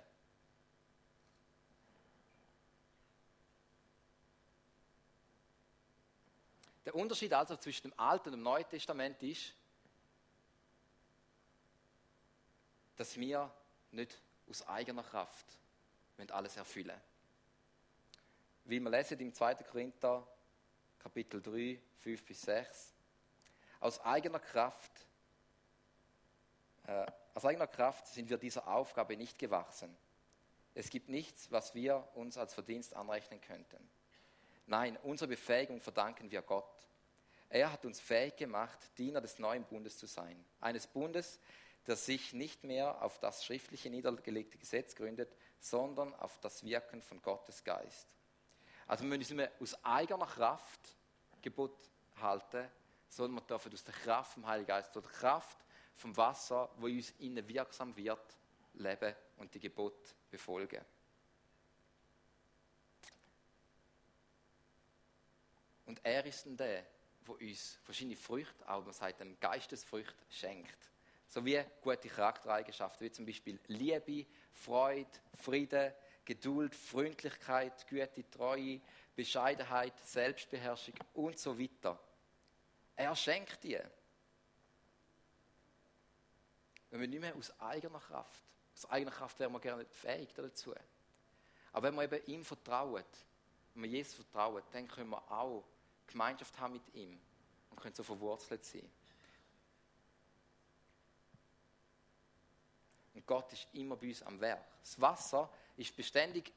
Der 6.86 6.94
Unterschied 6.94 7.34
also 7.34 7.56
zwischen 7.56 7.90
dem 7.90 8.00
Alten 8.00 8.30
und 8.30 8.34
dem 8.34 8.44
Neuen 8.44 8.70
Testament 8.70 9.24
ist, 9.24 9.56
dass 12.96 13.18
wir 13.18 13.52
nicht 13.92 14.22
aus 14.50 14.68
eigener 14.68 15.04
Kraft 15.04 15.46
alles 16.30 16.56
erfüllen 16.56 17.00
Wie 18.64 18.80
wir 18.80 18.90
lesen 18.90 19.20
im 19.20 19.34
2. 19.34 19.56
Korinther, 19.56 20.26
Kapitel 21.00 21.42
3, 21.42 21.80
5 22.00 22.26
bis 22.26 22.42
6. 22.42 22.94
Aus 23.80 24.00
eigener 24.00 24.40
Kraft, 24.40 24.92
äh, 26.88 27.06
aus 27.34 27.46
eigener 27.46 27.68
Kraft 27.68 28.08
sind 28.08 28.30
wir 28.30 28.38
dieser 28.38 28.68
Aufgabe 28.68 29.18
nicht 29.18 29.38
gewachsen. 29.38 29.96
Es 30.74 30.90
gibt 30.90 31.10
nichts, 31.10 31.52
was 31.52 31.76
wir 31.76 32.08
uns 32.16 32.38
als 32.38 32.54
Verdienst 32.54 32.96
anrechnen 32.96 33.42
könnten. 33.42 33.90
Nein, 34.68 34.98
unsere 35.04 35.28
Befähigung 35.28 35.80
verdanken 35.82 36.32
wir 36.32 36.42
Gott. 36.42 36.88
Er 37.50 37.72
hat 37.72 37.86
uns 37.86 38.00
fähig 38.00 38.36
gemacht, 38.36 38.80
Diener 38.98 39.22
des 39.22 39.38
neuen 39.38 39.64
Bundes 39.64 39.98
zu 39.98 40.08
sein. 40.08 40.44
Eines 40.60 40.88
Bundes, 40.88 41.40
der 41.88 41.96
sich 41.96 42.34
nicht 42.34 42.64
mehr 42.64 43.02
auf 43.02 43.20
das 43.20 43.46
schriftliche 43.46 43.90
niedergelegte 43.90 44.58
Gesetz 44.58 44.96
gründet, 44.96 45.36
sondern 45.60 46.14
auf 46.16 46.40
das 46.40 46.64
Wirken 46.64 47.02
von 47.02 47.22
Gottes 47.22 47.64
Geist. 47.64 48.16
Also 48.88 49.04
wir 49.04 49.18
müssen 49.18 49.38
nicht 49.38 49.52
aus 49.60 49.84
eigener 49.84 50.26
Kraft 50.26 50.80
Gebot 51.42 51.78
halten, 52.20 52.68
sondern 53.08 53.36
wir 53.36 53.48
dürfen 53.48 53.72
aus 53.72 53.84
der 53.84 53.94
Kraft 53.94 54.34
vom 54.34 54.48
Heiligen 54.48 54.68
Geist, 54.68 54.96
oder 54.98 55.08
der 55.08 55.18
Kraft 55.18 55.58
vom 55.96 56.16
Wasser, 56.18 56.70
wo 56.78 56.88
uns 56.88 57.12
innen 57.20 57.48
wirksam 57.48 57.96
wird, 57.96 58.38
leben 58.74 59.16
und 59.38 59.54
die 59.54 59.60
Gebot 59.60 60.16
befolgen. 60.30 60.84
Und 65.86 66.04
er 66.04 66.26
ist 66.26 66.46
dann 66.48 66.58
der, 66.58 66.84
der 67.28 67.36
uns 67.36 67.78
verschiedene 67.84 68.18
Früchte, 68.18 68.68
auch 68.68 68.84
man 68.84 68.94
sagt, 68.94 69.22
Geistesfrüchte 69.40 70.26
schenkt 70.30 70.90
sowie 71.28 71.64
gute 71.82 72.08
Charaktereigenschaften, 72.10 73.06
wie 73.06 73.12
zum 73.12 73.26
Beispiel 73.26 73.60
Liebe, 73.68 74.26
Freude, 74.54 75.10
Frieden, 75.42 75.94
Geduld, 76.24 76.76
Freundlichkeit, 76.76 77.88
Güte, 77.88 78.30
Treue, 78.30 78.82
Bescheidenheit, 79.16 79.94
Selbstbeherrschung 80.06 80.96
und 81.14 81.38
so 81.38 81.58
weiter. 81.58 82.00
Er 82.96 83.16
schenkt 83.16 83.64
dir. 83.64 83.90
Wenn 86.90 87.02
wir 87.02 87.08
nicht 87.08 87.22
mehr 87.22 87.36
aus 87.36 87.60
eigener 87.60 88.00
Kraft, 88.00 88.42
aus 88.74 88.90
eigener 88.90 89.12
Kraft 89.12 89.40
wären 89.40 89.52
wir 89.52 89.60
gerne 89.60 89.86
fähig 89.86 90.34
dazu. 90.34 90.74
Aber 91.74 91.88
wenn 91.88 91.96
wir 91.96 92.04
eben 92.04 92.26
ihm 92.28 92.46
vertrauen, 92.46 93.04
wenn 93.74 93.84
wir 93.84 93.90
Jesus 93.90 94.16
vertrauen, 94.16 94.64
dann 94.72 94.88
können 94.88 95.10
wir 95.10 95.32
auch 95.32 95.66
Gemeinschaft 96.08 96.58
haben 96.60 96.74
mit 96.74 96.94
ihm 96.94 97.20
und 97.70 97.80
können 97.80 97.94
so 97.94 98.04
verwurzelt 98.04 98.64
sein. 98.64 98.90
Gott 103.26 103.52
ist 103.54 103.68
immer 103.74 103.96
bei 103.96 104.08
uns 104.08 104.22
am 104.24 104.40
Werk. 104.40 104.66
Das 104.82 105.00
Wasser 105.02 105.50
ist 105.78 105.96
beständig 105.96 106.52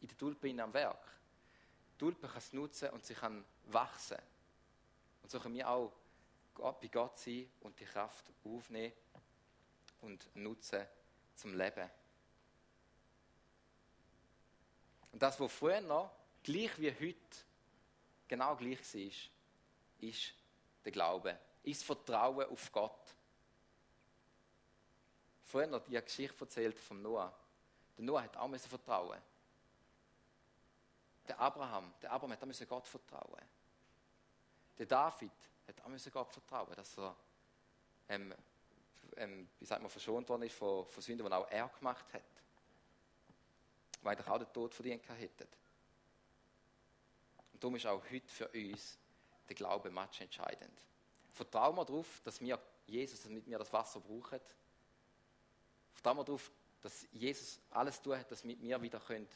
in 0.00 0.08
der 0.08 0.16
Tulpe 0.16 0.62
am 0.62 0.72
Werk. 0.72 1.04
Die 1.94 1.98
Tulpe 1.98 2.26
kann 2.26 2.38
es 2.38 2.52
nutzen 2.52 2.90
und 2.90 3.04
sie 3.04 3.14
kann 3.14 3.44
wachsen. 3.66 4.18
Und 5.22 5.30
so 5.30 5.40
können 5.40 5.54
wir 5.54 5.68
auch 5.68 5.92
bei 6.80 6.88
Gott 6.88 7.18
sein 7.18 7.50
und 7.60 7.78
die 7.78 7.84
Kraft 7.84 8.30
aufnehmen 8.44 8.92
und 10.00 10.34
nutzen 10.36 10.86
zum 11.34 11.56
Leben. 11.56 11.88
Und 15.12 15.22
das, 15.22 15.38
was 15.38 15.52
früher 15.52 15.80
noch 15.80 16.10
gleich 16.42 16.78
wie 16.78 16.90
heute 16.90 17.16
genau 18.26 18.56
gleich 18.56 18.78
war, 18.94 20.08
ist 20.08 20.34
der 20.84 20.92
Glaube, 20.92 21.38
ist 21.62 21.80
das 21.80 21.86
Vertrauen 21.86 22.48
auf 22.48 22.72
Gott 22.72 23.14
vorhin 25.52 25.70
noch 25.70 25.84
die 25.84 26.00
Geschichte 26.00 26.40
erzählt 26.40 26.78
von 26.78 27.00
Noah. 27.02 27.32
Der 27.98 28.04
Noah 28.04 28.22
hat 28.22 28.36
auch 28.38 28.48
müssen 28.48 28.70
vertrauen. 28.70 29.20
Der 31.28 31.38
Abraham, 31.38 31.92
der 32.00 32.10
Abraham 32.10 32.32
hat 32.32 32.42
auch 32.42 32.46
müssen 32.46 32.66
Gott 32.66 32.88
vertrauen. 32.88 33.42
Der 34.78 34.86
David 34.86 35.30
hat 35.68 35.80
auch 35.82 35.88
müssen 35.88 36.10
Gott 36.10 36.32
vertrauen, 36.32 36.74
dass 36.74 36.98
er, 36.98 37.14
ähm, 38.08 38.34
ähm, 39.16 39.48
wie 39.58 39.66
sagt 39.66 39.82
man, 39.82 39.90
verschont 39.90 40.26
worden 40.28 40.44
ist 40.44 40.56
von, 40.56 40.86
von 40.86 41.02
Sünden, 41.02 41.26
die 41.26 41.32
auch 41.32 41.48
er 41.50 41.68
gemacht 41.68 42.12
hat. 42.14 42.22
Weil 44.00 44.16
er 44.16 44.32
auch 44.32 44.38
den 44.38 44.52
Tod 44.52 44.74
verdient 44.74 45.06
hätte. 45.10 45.46
Und 47.52 47.62
darum 47.62 47.76
ist 47.76 47.86
auch 47.86 48.02
heute 48.10 48.28
für 48.28 48.48
uns 48.48 48.98
der 49.48 49.54
Glaube 49.54 49.90
match 49.90 50.22
entscheidend. 50.22 50.80
Vertrauen 51.30 51.76
wir 51.76 51.84
darauf, 51.84 52.20
dass 52.24 52.40
wir 52.40 52.58
Jesus, 52.86 53.20
dass 53.20 53.30
wir 53.30 53.58
das 53.58 53.72
Wasser 53.72 54.00
brauchen, 54.00 54.40
Vertrauen 55.94 56.18
wir 56.18 56.24
darauf, 56.24 56.50
dass 56.80 57.06
Jesus 57.12 57.60
alles 57.70 58.00
tut, 58.00 58.30
dass 58.30 58.44
mit 58.44 58.60
mir 58.60 58.80
wieder 58.82 59.00
könnt, 59.00 59.30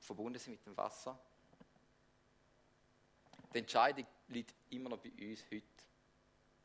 verbunden 0.00 0.38
sind 0.38 0.54
mit 0.54 0.66
dem 0.66 0.76
Wasser. 0.76 1.18
Die 3.52 3.58
Entscheidung 3.58 4.06
liegt 4.28 4.54
immer 4.70 4.90
noch 4.90 4.98
bei 4.98 5.10
uns 5.10 5.44
heute. 5.50 5.64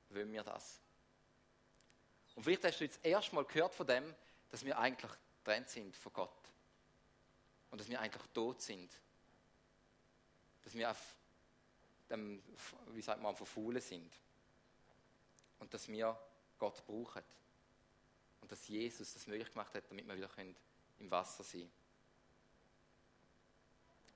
Wollen 0.09 0.31
wir 0.31 0.43
das? 0.43 0.79
Und 2.35 2.43
vielleicht 2.43 2.63
hast 2.63 2.79
du 2.79 2.85
jetzt 2.85 3.03
erstmal 3.03 3.45
gehört 3.45 3.75
von 3.75 3.85
dem, 3.85 4.15
dass 4.49 4.65
wir 4.65 4.77
eigentlich 4.77 5.11
getrennt 5.37 5.69
sind 5.69 5.95
von 5.95 6.13
Gott. 6.13 6.49
Und 7.69 7.79
dass 7.79 7.89
wir 7.89 7.99
eigentlich 7.99 8.23
tot 8.33 8.61
sind. 8.61 8.91
Dass 10.63 10.73
wir 10.73 10.91
auf 10.91 11.15
dem, 12.09 12.41
wie 12.87 13.01
sagt 13.01 13.21
man, 13.21 13.35
verfaulen 13.35 13.81
sind. 13.81 14.13
Und 15.59 15.73
dass 15.73 15.87
wir 15.87 16.17
Gott 16.57 16.85
brauchen 16.85 17.23
und 18.41 18.51
dass 18.51 18.67
Jesus 18.67 19.13
das 19.13 19.27
möglich 19.27 19.49
gemacht 19.49 19.73
hat, 19.73 19.89
damit 19.89 20.07
wir 20.07 20.17
wieder 20.17 20.29
im 20.99 21.11
Wasser 21.11 21.43
sein 21.43 21.61
können. 21.61 21.71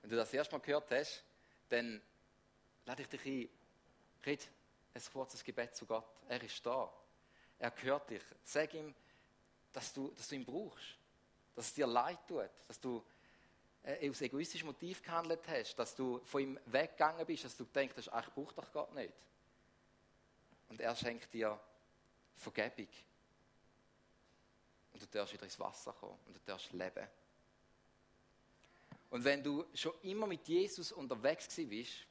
Wenn 0.02 0.10
du 0.10 0.16
das 0.16 0.32
erstmal 0.32 0.60
gehört 0.60 0.90
hast, 0.92 1.24
dann 1.68 2.00
lade 2.84 3.02
ich 3.02 3.08
dich 3.08 3.24
ein, 3.26 3.48
red 4.24 4.48
ein 4.94 5.02
kurzes 5.12 5.42
Gebet 5.42 5.74
zu 5.74 5.84
Gott. 5.84 6.06
Er 6.28 6.42
ist 6.42 6.64
da. 6.64 6.92
Er 7.58 7.72
hört 7.82 8.10
dich. 8.10 8.22
Sag 8.44 8.72
ihm, 8.74 8.94
dass 9.72 9.92
du, 9.92 10.10
dass 10.10 10.28
du 10.28 10.36
ihn 10.36 10.44
brauchst. 10.44 10.96
Dass 11.54 11.66
es 11.66 11.74
dir 11.74 11.86
leid 11.86 12.18
tut. 12.26 12.48
Dass 12.68 12.80
du 12.80 13.04
äh, 13.82 14.08
aus 14.08 14.20
egoistischem 14.20 14.68
Motiv 14.68 15.02
gehandelt 15.02 15.46
hast. 15.48 15.74
Dass 15.74 15.94
du 15.94 16.20
von 16.24 16.40
ihm 16.40 16.60
weggegangen 16.66 17.26
bist. 17.26 17.44
Dass 17.44 17.56
du 17.56 17.64
denkst, 17.64 18.08
ach, 18.10 18.28
ich 18.28 18.34
brauche 18.34 18.54
doch 18.54 18.72
Gott 18.72 18.94
nicht. 18.94 19.12
Und 20.68 20.80
er 20.80 20.94
schenkt 20.96 21.32
dir 21.32 21.58
Vergebung. 22.36 22.88
Und 24.96 25.02
du 25.02 25.18
darfst 25.18 25.34
wieder 25.34 25.44
ins 25.44 25.60
Wasser 25.60 25.92
kommen 25.92 26.18
und 26.24 26.34
du 26.34 26.40
darfst 26.46 26.72
leben. 26.72 27.06
Und 29.10 29.22
wenn 29.24 29.42
du 29.42 29.66
schon 29.74 29.92
immer 30.04 30.26
mit 30.26 30.48
Jesus 30.48 30.90
unterwegs 30.90 31.54
bist 31.54 32.06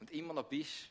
und 0.00 0.10
immer 0.10 0.34
noch 0.34 0.48
bist, 0.48 0.90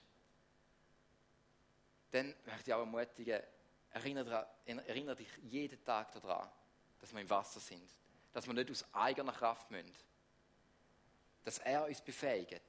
dann 2.11 2.33
möchte 2.45 2.71
ich 2.71 2.73
auch 2.73 2.79
ermutigen, 2.79 3.41
erinnere, 3.89 4.47
erinnere 4.65 5.17
dich 5.17 5.27
jeden 5.43 5.83
Tag 5.83 6.13
daran, 6.13 6.49
dass 7.01 7.11
wir 7.11 7.19
im 7.19 7.29
Wasser 7.29 7.59
sind. 7.59 7.91
dass 8.31 8.47
wir 8.47 8.53
nicht 8.53 8.71
aus 8.71 8.85
eigener 8.93 9.33
Kraft 9.33 9.69
müssen. 9.69 9.93
Dass 11.43 11.57
er 11.57 11.87
uns 11.87 11.99
befähigt. 11.99 12.61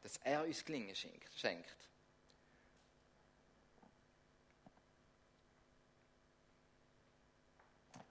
Dass 0.00 0.16
er 0.18 0.44
uns 0.44 0.64
Gelingen 0.64 0.94
schenkt. 0.94 1.88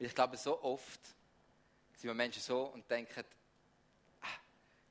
Ich 0.06 0.14
glaube, 0.14 0.36
so 0.36 0.62
oft 0.62 1.00
sind 1.94 2.10
wir 2.10 2.14
Menschen 2.14 2.42
so 2.42 2.66
und 2.66 2.90
denken, 2.92 3.24
ah, 4.22 4.28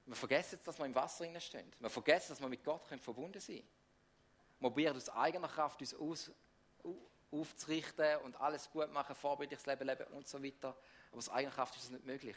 wir 0.07 0.17
vergessen, 0.17 0.59
dass 0.65 0.79
wir 0.79 0.87
im 0.87 0.95
Wasser 0.95 1.39
stehen. 1.39 1.71
Wir 1.79 1.91
vergessen, 1.91 2.33
dass 2.33 2.41
wir 2.41 2.49
mit 2.49 2.65
Gott 2.65 2.87
verbunden 2.87 3.39
sein 3.39 3.57
können. 3.57 3.69
Wir 4.59 4.71
probieren 4.71 4.97
aus 4.97 5.11
eigener 5.11 5.49
Kraft 5.49 5.83
uns 5.83 5.95
aus, 5.95 6.31
aufzurichten 7.31 8.17
und 8.25 8.41
alles 8.41 8.71
gut 8.71 8.91
machen, 8.91 9.15
vorbildliches 9.15 9.67
Leben 9.67 9.87
leben 9.87 10.07
und 10.15 10.27
so 10.27 10.43
weiter. 10.43 10.75
Aber 11.11 11.19
aus 11.19 11.29
eigener 11.29 11.53
Kraft 11.53 11.77
ist 11.77 11.85
das 11.85 11.91
nicht 11.91 12.07
möglich. 12.07 12.37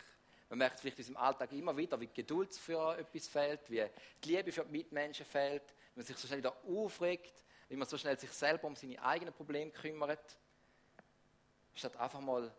Man 0.49 0.59
merkt 0.59 0.81
vielleicht 0.81 0.99
in 0.99 1.05
unserem 1.05 1.25
Alltag 1.25 1.53
immer 1.53 1.77
wieder, 1.77 1.97
wie 1.99 2.07
Geduld 2.07 2.53
für 2.53 2.97
etwas 2.97 3.27
fehlt, 3.27 3.69
wie 3.69 3.85
die 4.21 4.35
Liebe 4.35 4.51
für 4.51 4.65
die 4.65 4.71
Mitmenschen 4.71 5.25
fehlt, 5.25 5.63
wie 5.93 5.99
man 5.99 6.05
sich 6.05 6.17
so 6.17 6.27
schnell 6.27 6.39
wieder 6.39 6.55
aufregt, 6.67 7.41
wie 7.69 7.77
man 7.77 7.87
so 7.87 7.97
schnell 7.97 8.19
sich 8.19 8.31
selber 8.31 8.67
um 8.67 8.75
seine 8.75 9.01
eigenen 9.01 9.33
Probleme 9.33 9.71
kümmert. 9.71 10.37
Statt 11.73 11.95
einfach 11.95 12.19
mal 12.19 12.53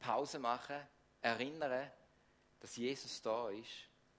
Pause 0.00 0.38
machen, 0.38 0.80
erinnern, 1.20 1.90
dass 2.58 2.76
Jesus 2.76 3.22
da 3.22 3.50
ist, 3.50 3.68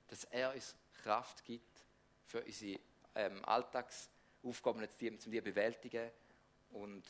dass 0.08 0.24
er 0.26 0.54
uns 0.54 0.76
Kraft 1.04 1.44
gibt 1.44 1.84
für 2.26 2.44
unsere 2.44 2.80
ähm, 3.16 3.44
Alltagsaufgaben 3.44 4.88
zum 5.20 5.32
die 5.32 5.42
bewältigen 5.42 6.12
und 6.72 7.04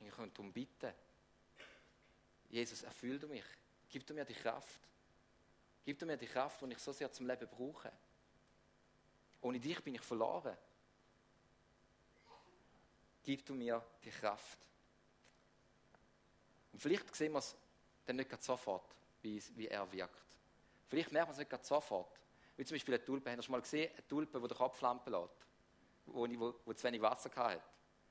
ich 0.00 0.14
könnte 0.14 0.36
darum 0.36 0.52
bitten, 0.52 0.92
Jesus, 2.48 2.82
erfüll 2.82 3.18
du 3.18 3.26
mich, 3.26 3.44
gib 3.88 4.06
du 4.06 4.14
mir 4.14 4.24
die 4.24 4.34
Kraft. 4.34 4.80
Gib 5.84 5.98
du 5.98 6.06
mir 6.06 6.16
die 6.16 6.26
Kraft, 6.26 6.60
die 6.62 6.72
ich 6.72 6.78
so 6.78 6.92
sehr 6.92 7.10
zum 7.12 7.26
Leben 7.26 7.48
brauche. 7.48 7.92
Ohne 9.40 9.60
dich 9.60 9.82
bin 9.82 9.94
ich 9.94 10.00
verloren. 10.00 10.56
Gib 13.22 13.46
du 13.46 13.54
mir 13.54 13.84
die 14.02 14.10
Kraft. 14.10 14.58
Und 16.76 16.80
vielleicht 16.80 17.16
sehen 17.16 17.32
wir 17.32 17.38
es 17.38 17.56
dann 18.04 18.16
nicht 18.16 18.42
sofort, 18.42 18.84
wie, 19.22 19.42
wie 19.54 19.66
er 19.66 19.90
wirkt. 19.90 20.22
Vielleicht 20.88 21.10
merkt 21.10 21.28
man 21.28 21.40
es 21.40 21.50
nicht 21.50 21.64
sofort. 21.64 22.20
Wie 22.54 22.66
zum 22.66 22.74
Beispiel 22.74 22.96
eine 22.96 23.02
Tulpe. 23.02 23.30
Habt 23.30 23.38
ihr 23.38 23.42
schon 23.42 23.52
mal 23.52 23.62
gesehen, 23.62 23.90
eine 23.94 24.06
Tulpe, 24.06 24.38
die 24.38 24.46
den 24.46 24.58
Kopf 24.58 24.78
lampen 24.82 25.10
lässt? 25.10 25.46
Wo, 26.04 26.28
wo, 26.28 26.54
wo 26.66 26.72
zu 26.74 26.84
wenig 26.84 27.00
Wasser 27.00 27.34
hat. 27.34 27.62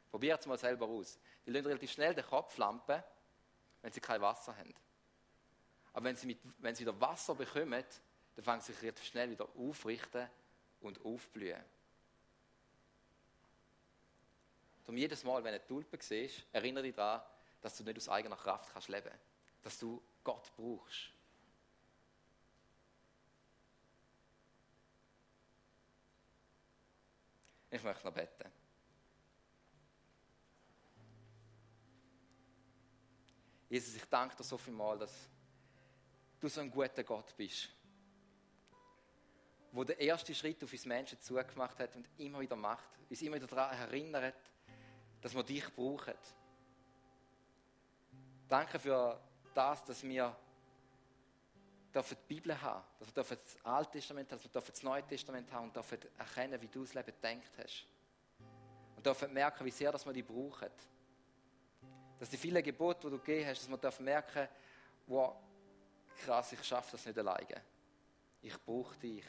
Probiert 0.09 0.39
es 0.39 0.47
mal 0.47 0.57
selber 0.57 0.87
aus. 0.87 1.19
Die 1.45 1.51
lassen 1.51 1.67
relativ 1.67 1.91
schnell 1.91 2.15
den 2.15 2.25
Kopf 2.25 2.57
lampen, 2.57 3.03
wenn 3.83 3.91
sie 3.93 3.99
kein 3.99 4.19
Wasser 4.19 4.57
haben. 4.57 4.73
Aber 5.93 6.05
wenn 6.05 6.15
sie, 6.15 6.25
mit, 6.25 6.39
wenn 6.57 6.73
sie 6.73 6.87
wieder 6.87 6.99
Wasser 6.99 7.35
bekommen, 7.35 7.85
dann 8.35 8.43
fangen 8.43 8.61
sie 8.61 8.71
sich 8.71 8.81
relativ 8.81 9.05
schnell 9.05 9.29
wieder 9.29 9.47
aufrichten 9.59 10.27
und 10.81 11.05
aufblühen. 11.05 11.63
Darum 14.81 14.97
jedes 14.97 15.23
Mal, 15.23 15.43
wenn 15.43 15.51
du 15.51 15.59
eine 15.59 15.67
Tulpe 15.67 15.99
siehst, 16.01 16.47
erinnere 16.51 16.81
dich 16.81 16.95
daran, 16.95 17.21
dass 17.65 17.77
du 17.77 17.83
nicht 17.83 17.97
aus 17.97 18.09
eigener 18.09 18.35
Kraft 18.35 18.71
kannst 18.71 18.89
leben 18.89 19.09
kannst. 19.09 19.25
Dass 19.63 19.79
du 19.79 19.99
Gott 20.23 20.51
brauchst. 20.55 21.09
Ich 27.71 27.81
möchte 27.81 28.05
noch 28.05 28.13
beten. 28.13 28.51
Jesus, 33.67 33.95
ich 33.95 34.05
danke 34.05 34.35
dir 34.35 34.43
so 34.43 34.59
viel 34.59 34.71
mal, 34.71 34.99
dass 34.99 35.27
du 36.39 36.47
so 36.47 36.61
ein 36.61 36.69
guter 36.69 37.03
Gott 37.03 37.35
bist. 37.35 37.69
Wo 39.71 39.83
der 39.83 39.99
erste 39.99 40.35
Schritt 40.35 40.63
auf 40.63 40.71
uns 40.71 40.85
Menschen 40.85 41.19
zugemacht 41.19 41.79
hat 41.79 41.95
und 41.95 42.07
immer 42.19 42.41
wieder 42.41 42.55
macht, 42.55 42.91
uns 43.09 43.23
immer 43.23 43.37
wieder 43.37 43.47
daran 43.47 43.75
erinnert, 43.75 44.51
dass 45.19 45.33
wir 45.33 45.41
dich 45.41 45.67
brauchen. 45.73 46.13
Danke 48.47 48.79
für 48.79 49.19
das, 49.53 49.83
dass 49.83 50.03
wir 50.03 50.35
die 51.93 52.15
Bibel 52.27 52.61
haben, 52.61 52.83
dass 53.13 53.29
wir 53.29 53.37
das 53.37 53.57
Alte 53.63 53.91
Testament 53.91 54.31
haben, 54.31 54.39
dass 54.51 54.67
wir 54.67 54.71
das 54.71 54.83
Neue 54.83 55.03
Testament 55.03 55.51
haben 55.51 55.65
und 55.65 55.75
dürfen 55.75 55.97
erkennen, 56.17 56.61
wie 56.61 56.67
du 56.67 56.81
das 56.81 56.93
Leben 56.93 57.07
gedacht 57.07 57.51
hast. 57.57 57.87
Und 58.95 59.05
dürfen 59.05 59.33
merken, 59.33 59.65
wie 59.65 59.71
sehr 59.71 59.91
dass 59.91 60.05
wir 60.05 60.13
die 60.13 60.21
brauchen. 60.21 60.69
Dass 62.19 62.29
die 62.29 62.37
vielen 62.37 62.61
Gebote, 62.61 63.07
die 63.07 63.11
du 63.11 63.19
gegeben 63.19 63.49
hast, 63.49 63.67
dass 63.81 63.99
wir 63.99 64.05
merken, 64.05 64.47
wow, 65.07 65.35
krass, 66.23 66.51
ich 66.51 66.63
schaffe 66.63 66.91
das 66.91 67.05
nicht 67.05 67.17
alleine. 67.17 67.61
Ich 68.41 68.61
brauche 68.63 68.95
dich. 68.97 69.25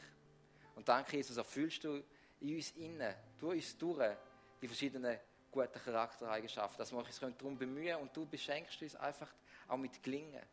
Und 0.75 0.87
danke, 0.87 1.17
Jesus, 1.17 1.37
erfüllst 1.37 1.83
du 1.83 2.03
in 2.41 2.55
uns 2.55 2.71
innen, 2.71 3.15
durch 3.39 3.57
uns 3.57 3.77
durch, 3.77 4.15
die 4.61 4.67
verschiedenen 4.67 5.17
guten 5.51 5.79
Charaktereigenschaften, 5.79 6.77
dass 6.77 6.91
wir 6.91 6.99
uns 6.99 7.19
darum 7.19 7.57
bemühen 7.57 7.97
und 7.97 8.15
du 8.15 8.25
beschenkst 8.25 8.81
uns 8.81 8.95
einfach 8.95 9.31
auch 9.67 9.77
mit 9.77 10.01
Gelingen. 10.01 10.43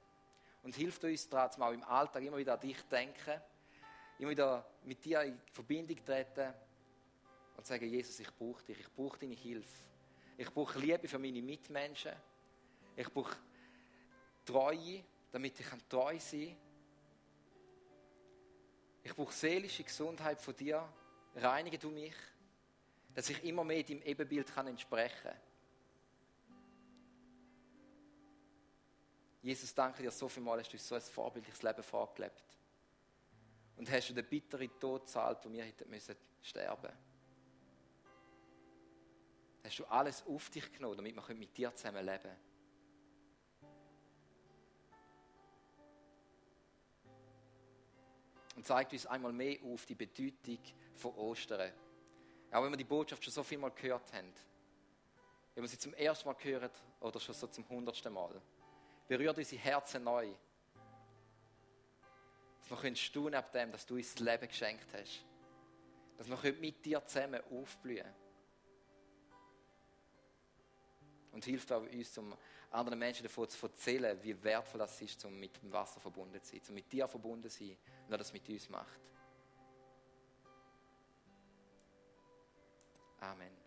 Und 0.62 0.74
hilft 0.74 1.04
uns 1.04 1.28
trotzdem 1.28 1.62
auch 1.62 1.72
im 1.72 1.82
Alltag 1.84 2.22
immer 2.22 2.38
wieder 2.38 2.54
an 2.54 2.60
dich 2.60 2.80
denken, 2.82 3.40
immer 4.18 4.30
wieder 4.30 4.66
mit 4.84 5.04
dir 5.04 5.22
in 5.22 5.38
Verbindung 5.52 6.02
treten 6.04 6.54
und 7.56 7.66
sagen, 7.66 7.88
Jesus, 7.88 8.18
ich 8.20 8.34
brauche 8.34 8.62
dich, 8.64 8.80
ich 8.80 8.92
brauche 8.94 9.18
deine 9.18 9.34
Hilfe. 9.34 9.84
Ich 10.36 10.52
brauche 10.52 10.78
Liebe 10.78 11.06
für 11.06 11.18
meine 11.18 11.42
Mitmenschen. 11.42 12.12
Ich 12.96 13.12
brauche 13.12 13.36
Treue, 14.44 15.04
damit 15.30 15.58
ich 15.60 15.66
treu 15.88 16.18
sein 16.18 16.48
kann. 16.48 16.56
Ich 19.02 19.14
brauche 19.14 19.32
seelische 19.32 19.84
Gesundheit 19.84 20.40
von 20.40 20.56
dir. 20.56 20.88
Reinige 21.36 21.78
du 21.78 21.90
mich, 21.90 22.14
dass 23.14 23.30
ich 23.30 23.44
immer 23.44 23.64
mehr 23.64 23.82
deinem 23.82 24.02
Ebenbild 24.02 24.52
kann 24.52 24.66
entsprechen 24.66 25.22
kann. 25.22 25.36
Jesus, 29.42 29.74
danke 29.74 30.02
dir 30.02 30.10
so 30.10 30.28
viel 30.28 30.42
Mal, 30.42 30.58
hast 30.58 30.70
du 30.70 30.76
uns 30.76 30.88
so 30.88 30.94
ein 30.94 31.00
vorbildliches 31.02 31.62
Leben 31.62 31.82
vorgelebt. 31.82 32.42
Und 33.76 33.90
hast 33.90 34.08
du 34.08 34.14
den 34.14 34.24
bitteren 34.24 34.70
Tod 34.80 35.02
gezahlt, 35.02 35.38
wo 35.44 35.52
wir 35.52 35.64
hätten 35.64 35.88
müssen 35.90 36.16
sterben 36.40 36.92
Hast 39.62 39.78
du 39.78 39.84
alles 39.86 40.24
auf 40.26 40.50
dich 40.50 40.70
genommen, 40.72 40.96
damit 40.96 41.16
wir 41.16 41.34
mit 41.34 41.56
dir 41.56 41.74
zusammen 41.74 42.04
leben 42.04 42.22
können. 42.22 42.36
Und 48.56 48.66
zeigt 48.66 48.92
uns 48.92 49.06
einmal 49.06 49.32
mehr 49.32 49.58
auf 49.64 49.84
die 49.84 49.94
Bedeutung 49.94 50.58
von 50.94 51.14
Ostern. 51.14 51.72
Auch 52.54 52.62
wenn 52.62 52.70
wir 52.70 52.76
die 52.76 52.84
Botschaft 52.84 53.24
schon 53.24 53.32
so 53.32 53.42
viel 53.42 53.58
Mal 53.58 53.72
gehört 53.72 54.12
haben. 54.12 54.32
Wenn 55.54 55.64
wir 55.64 55.68
sie 55.68 55.76
zum 55.76 55.92
ersten 55.94 56.28
Mal 56.28 56.36
hören 56.38 56.70
oder 57.00 57.18
schon 57.18 57.34
so 57.34 57.48
zum 57.48 57.68
hundertsten 57.68 58.12
Mal 58.12 58.40
berührt 59.08 59.36
unsere 59.36 59.60
Herzen 59.60 60.04
neu. 60.04 60.32
Dass 62.60 62.70
wir 62.70 62.76
können 62.76 62.94
staunen 62.94 63.34
ab 63.34 63.50
dem, 63.50 63.72
dass 63.72 63.84
du 63.84 63.96
uns 63.96 64.14
das 64.14 64.20
Leben 64.20 64.46
geschenkt 64.46 64.86
hast. 64.92 65.24
Dass 66.16 66.28
wir 66.28 66.52
mit 66.52 66.84
dir 66.84 67.04
zusammen 67.04 67.42
aufblühen 67.50 68.04
können. 68.04 68.14
Und 71.32 71.44
hilft 71.44 71.72
auch 71.72 71.82
uns, 71.82 72.18
um 72.18 72.36
anderen 72.70 73.00
Menschen 73.00 73.24
davon 73.24 73.48
zu 73.48 73.66
erzählen, 73.66 74.16
wie 74.22 74.40
wertvoll 74.44 74.78
das 74.78 75.02
ist, 75.02 75.24
um 75.24 75.40
mit 75.40 75.60
dem 75.60 75.72
Wasser 75.72 75.98
verbunden 75.98 76.40
zu 76.40 76.52
sein, 76.52 76.62
um 76.68 76.74
mit 76.74 76.92
dir 76.92 77.08
verbunden 77.08 77.50
zu 77.50 77.64
sein 77.64 77.76
und 78.06 78.12
er 78.12 78.18
das 78.18 78.32
mit 78.32 78.48
uns 78.48 78.68
macht. 78.68 79.00
아멘. 83.30 83.63